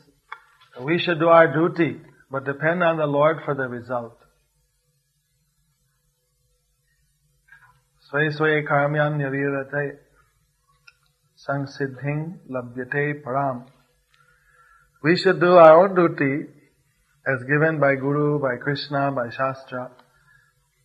[0.82, 4.18] we should do our duty, but depend on the Lord for the result.
[8.10, 9.96] Sway karmyan yavirate
[11.48, 13.66] samsiddhing labhyate param.
[15.02, 16.46] We should do our own duty
[17.26, 19.90] as given by Guru, by Krishna, by Shastra.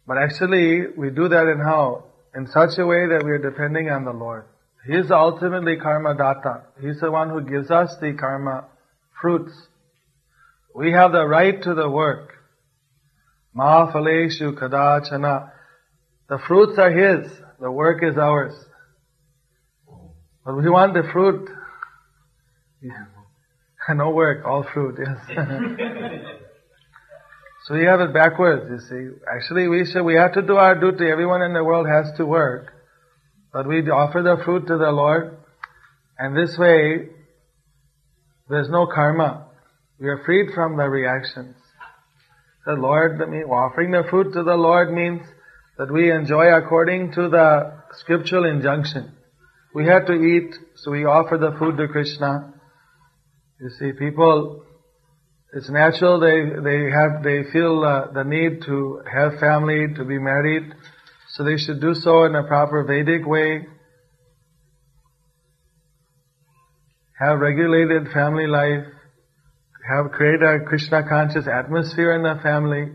[0.07, 2.11] But actually, we do that in how?
[2.33, 4.45] in such a way that we are depending on the Lord.
[4.85, 6.63] He is ultimately karma data.
[6.79, 8.65] He's the one who gives us the karma
[9.21, 9.53] fruits.
[10.73, 12.31] We have the right to the work.
[13.55, 15.51] Mahafaleshu kadachana.
[16.31, 17.29] The fruits are His.
[17.59, 18.53] The work is ours.
[20.45, 21.49] But we want the fruit.
[22.81, 23.05] Yeah.
[23.95, 25.17] No work, all fruit, yes.
[27.65, 29.09] so we have it backwards, you see.
[29.27, 31.09] Actually, we should, we have to do our duty.
[31.11, 32.71] Everyone in the world has to work.
[33.51, 35.35] But we offer the fruit to the Lord.
[36.17, 37.09] And this way,
[38.47, 39.47] there's no karma.
[39.99, 41.55] We are freed from the reactions.
[42.65, 45.23] The Lord, I mean, offering the fruit to the Lord means
[45.77, 49.11] that we enjoy according to the scriptural injunction.
[49.73, 52.53] We have to eat, so we offer the food to Krishna.
[53.59, 54.65] You see, people,
[55.53, 60.19] it's natural they, they have, they feel uh, the need to have family, to be
[60.19, 60.73] married,
[61.29, 63.65] so they should do so in a proper Vedic way.
[67.19, 68.85] Have regulated family life,
[69.89, 72.91] have create a Krishna conscious atmosphere in the family,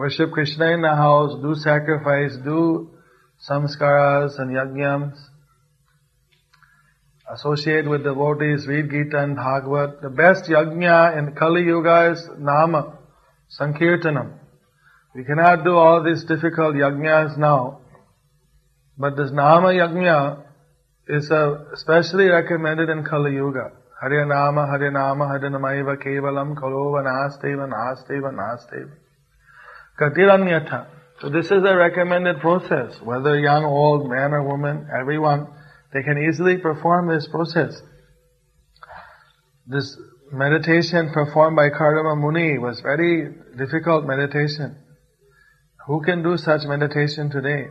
[0.00, 2.88] worship Krishna in the house, do sacrifice, do
[3.46, 5.18] samskaras and yajnams,
[7.30, 9.98] associate with devotees, read Gita and Bhagavad.
[10.00, 12.96] The best yajna in Kali Yuga is Nama,
[13.60, 14.38] Sankirtanam.
[15.14, 17.80] We cannot do all these difficult yajnas now,
[18.96, 20.44] but this Nama yajna
[21.08, 23.72] is uh, especially recommended in Kali Yuga.
[24.00, 28.92] Hare Nama, Hare Nama, Hare Namaiva Kevalam, Kalau Nasteva, Nasteva, Nasteva.
[30.00, 30.86] Gatiranyatha.
[31.20, 32.98] So this is a recommended process.
[33.02, 35.48] Whether young, old, man or woman, everyone,
[35.92, 37.80] they can easily perform this process.
[39.66, 39.96] This
[40.32, 44.76] meditation performed by Kardama Muni was very difficult meditation.
[45.86, 47.66] Who can do such meditation today?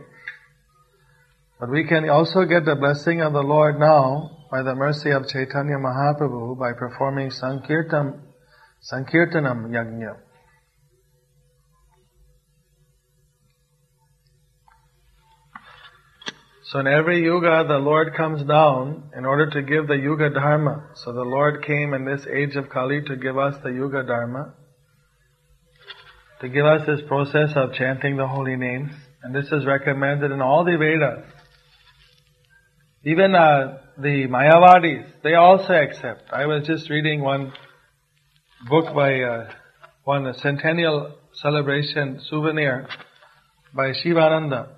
[1.58, 5.28] But we can also get the blessing of the Lord now by the mercy of
[5.28, 8.20] Chaitanya Mahaprabhu by performing Sankirtan,
[8.90, 10.16] Sankirtanam Yajna.
[16.70, 20.90] So in every yuga, the Lord comes down in order to give the yuga dharma.
[20.94, 24.54] So the Lord came in this age of Kali to give us the yuga dharma,
[26.40, 28.92] to give us this process of chanting the holy names.
[29.24, 31.24] And this is recommended in all the Vedas.
[33.04, 36.30] Even uh, the Mayavadis, they also accept.
[36.32, 37.52] I was just reading one
[38.68, 39.50] book by uh,
[40.04, 42.86] one centennial celebration souvenir
[43.74, 44.76] by Shivananda.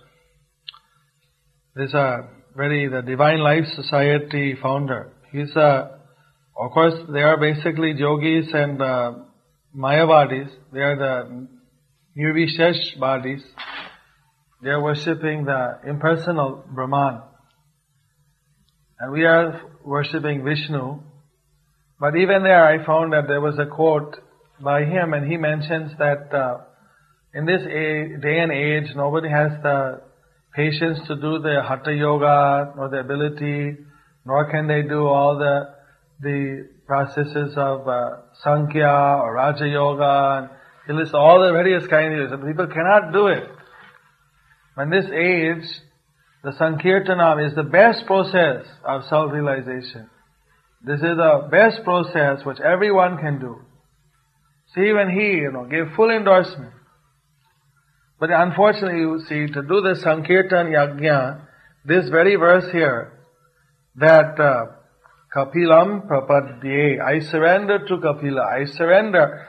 [1.74, 5.10] This a very the Divine Life Society founder.
[5.30, 5.98] He's a,
[6.54, 9.12] of course, they are basically yogis and uh,
[9.74, 10.50] Mayavadis.
[10.70, 11.48] They are the
[12.14, 13.40] Nirvisheshavadis.
[14.62, 17.22] They are worshipping the impersonal Brahman.
[19.00, 21.00] And we are worshipping Vishnu.
[21.98, 24.18] But even there I found that there was a quote
[24.60, 26.58] by him and he mentions that uh,
[27.32, 30.11] in this day and age nobody has the
[30.54, 33.76] patience to do the hatha yoga nor the ability
[34.24, 35.74] nor can they do all the
[36.20, 38.10] the processes of uh,
[38.42, 40.50] Sankhya or Raja Yoga
[40.86, 43.48] he lists all the various kinds of people cannot do it.
[44.78, 45.68] In this age,
[46.42, 50.10] the Sankirtanam is the best process of self-realization.
[50.84, 53.60] This is the best process which everyone can do.
[54.74, 56.72] See, even he, you know, gave full endorsement.
[58.22, 61.40] But unfortunately, you see, to do the Sankirtan Yajna,
[61.84, 63.18] this very verse here,
[63.96, 64.66] that uh,
[65.34, 69.48] Kapilam Prapadye, I surrender to Kapila, I surrender.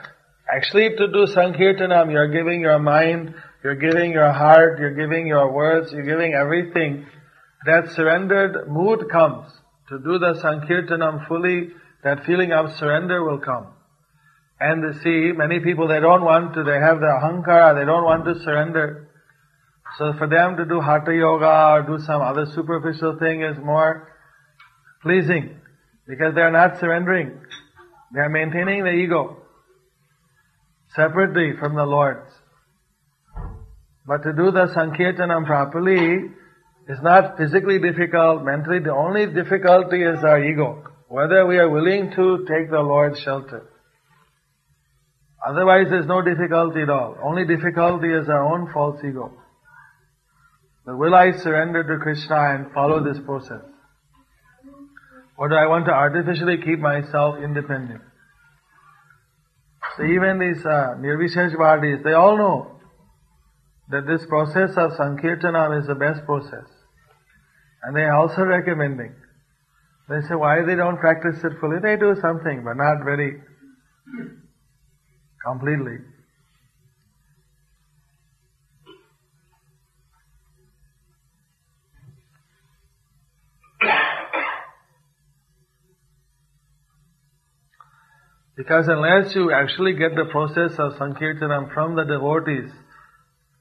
[0.52, 5.52] Actually, to do Sankirtanam, you're giving your mind you're giving your heart, you're giving your
[5.52, 7.06] words, you're giving everything.
[7.66, 9.52] That surrendered mood comes.
[9.90, 11.70] To do the Sankirtanam fully,
[12.02, 13.68] that feeling of surrender will come.
[14.66, 18.24] And see, many people, they don't want to, they have the ahankara, they don't want
[18.24, 19.10] to surrender.
[19.98, 24.08] So for them to do hatha yoga or do some other superficial thing is more
[25.02, 25.60] pleasing
[26.08, 27.42] because they are not surrendering.
[28.14, 29.36] They are maintaining the ego
[30.96, 32.22] separately from the Lord.
[34.06, 36.30] But to do the Sankirtanam properly
[36.88, 38.78] is not physically difficult, mentally.
[38.78, 40.84] The only difficulty is our ego.
[41.08, 43.68] Whether we are willing to take the Lord's shelter.
[45.46, 47.16] Otherwise there's no difficulty at all.
[47.22, 49.32] Only difficulty is our own false ego.
[50.86, 53.62] But will I surrender to Krishna and follow this process?
[55.36, 58.02] Or do I want to artificially keep myself independent?
[59.96, 62.80] So even these uh, Nirvishesh they all know
[63.90, 66.66] that this process of Sankirtanam is the best process.
[67.82, 69.14] And they are also recommending.
[70.08, 71.78] They say why they don't practice it fully.
[71.82, 73.40] They do something, but not very
[75.44, 75.98] completely.
[88.56, 92.70] Because unless you actually get the process of Sankirtanam from the devotees,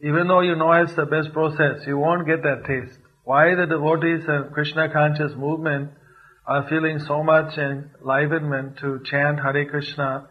[0.02, 3.00] even though you know it's the best process, you won't get that taste.
[3.24, 5.92] Why the devotees and Krishna conscious movement
[6.46, 10.28] are feeling so much enlivenment to chant Hare Krishna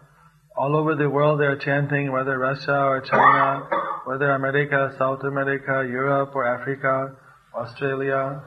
[0.56, 3.66] all over the world they are chanting, whether Russia or China,
[4.04, 7.16] whether America, South America, Europe or Africa,
[7.54, 8.42] Australia,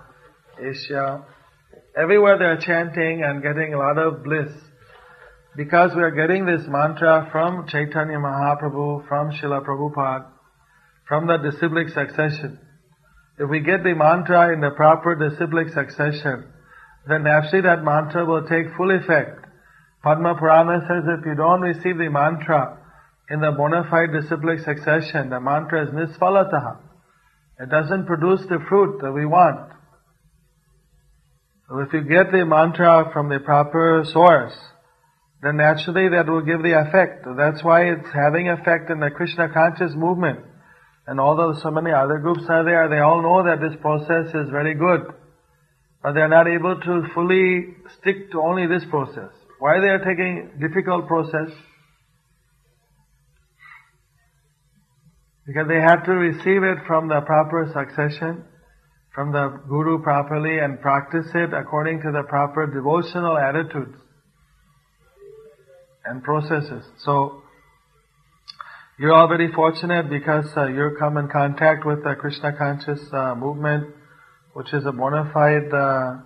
[0.59, 1.25] Asia.
[1.97, 4.51] Everywhere they are chanting and getting a lot of bliss.
[5.55, 10.27] Because we are getting this mantra from Chaitanya Mahaprabhu, from Srila Prabhupada,
[11.07, 12.59] from the disciplic succession.
[13.39, 16.51] If we get the mantra in the proper disciplic succession,
[17.07, 19.44] then naturally that mantra will take full effect.
[20.05, 22.77] Padma Purana says if you don't receive the mantra
[23.27, 26.77] in the bona fide disciplic succession, the mantra is nisphala mataha.
[27.59, 29.71] It doesn't produce the fruit that we want.
[31.67, 34.53] So if you get the mantra from the proper source,
[35.41, 37.25] then naturally that will give the effect.
[37.35, 40.37] That's why it's having effect in the Krishna conscious movement.
[41.07, 44.51] And although so many other groups are there, they all know that this process is
[44.51, 45.01] very good.
[46.03, 49.31] But they are not able to fully stick to only this process.
[49.65, 51.49] Why they are taking difficult process?
[55.47, 58.43] Because they have to receive it from the proper succession,
[59.15, 63.97] from the Guru properly and practice it according to the proper devotional attitudes
[66.05, 66.85] and processes.
[66.99, 67.41] So,
[68.99, 73.95] you're very fortunate because uh, you come in contact with the Krishna conscious uh, movement,
[74.53, 76.17] which is a bona fide uh,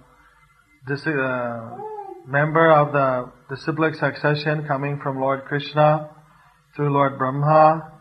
[0.91, 1.77] uh,
[2.29, 6.11] member of the disciplic succession coming from Lord Krishna
[6.75, 7.91] through Lord Brahma,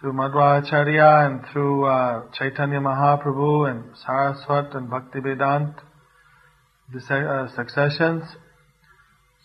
[0.00, 5.74] through Madhvacharya and through uh, Chaitanya Mahaprabhu and Saraswat and Bhaktivedant
[6.92, 8.22] the uh, successions.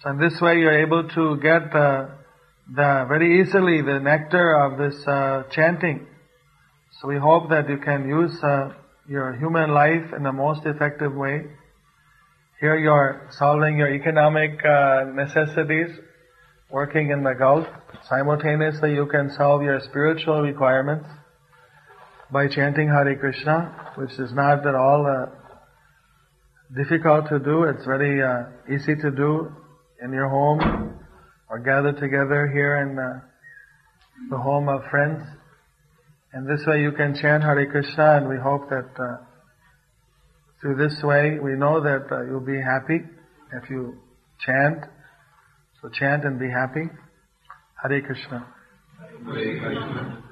[0.03, 2.09] So in this way you're able to get the
[3.09, 6.05] very easily the nectar of this uh, chanting.
[6.99, 8.73] So we hope that you can use uh,
[9.09, 11.45] your human life in the most effective way.
[12.61, 15.97] Here you're solving your economic uh, necessities,
[16.69, 17.65] working in the Gulf.
[18.07, 21.09] Simultaneously you can solve your spiritual requirements
[22.31, 25.31] by chanting Hare Krishna, which is not at all uh,
[26.79, 27.63] difficult to do.
[27.63, 29.51] It's very uh, easy to do
[30.03, 30.99] in your home
[31.49, 33.21] or gather together here in uh,
[34.29, 35.23] the home of friends.
[36.31, 39.17] And this way you can chant Hare Krishna and we hope that uh,
[40.61, 43.01] through this way we know that uh, you'll be happy
[43.53, 43.97] if you
[44.45, 44.85] chant.
[45.81, 46.89] So chant and be happy.
[47.81, 48.47] Hare Krishna.
[49.25, 50.23] Hare Krishna.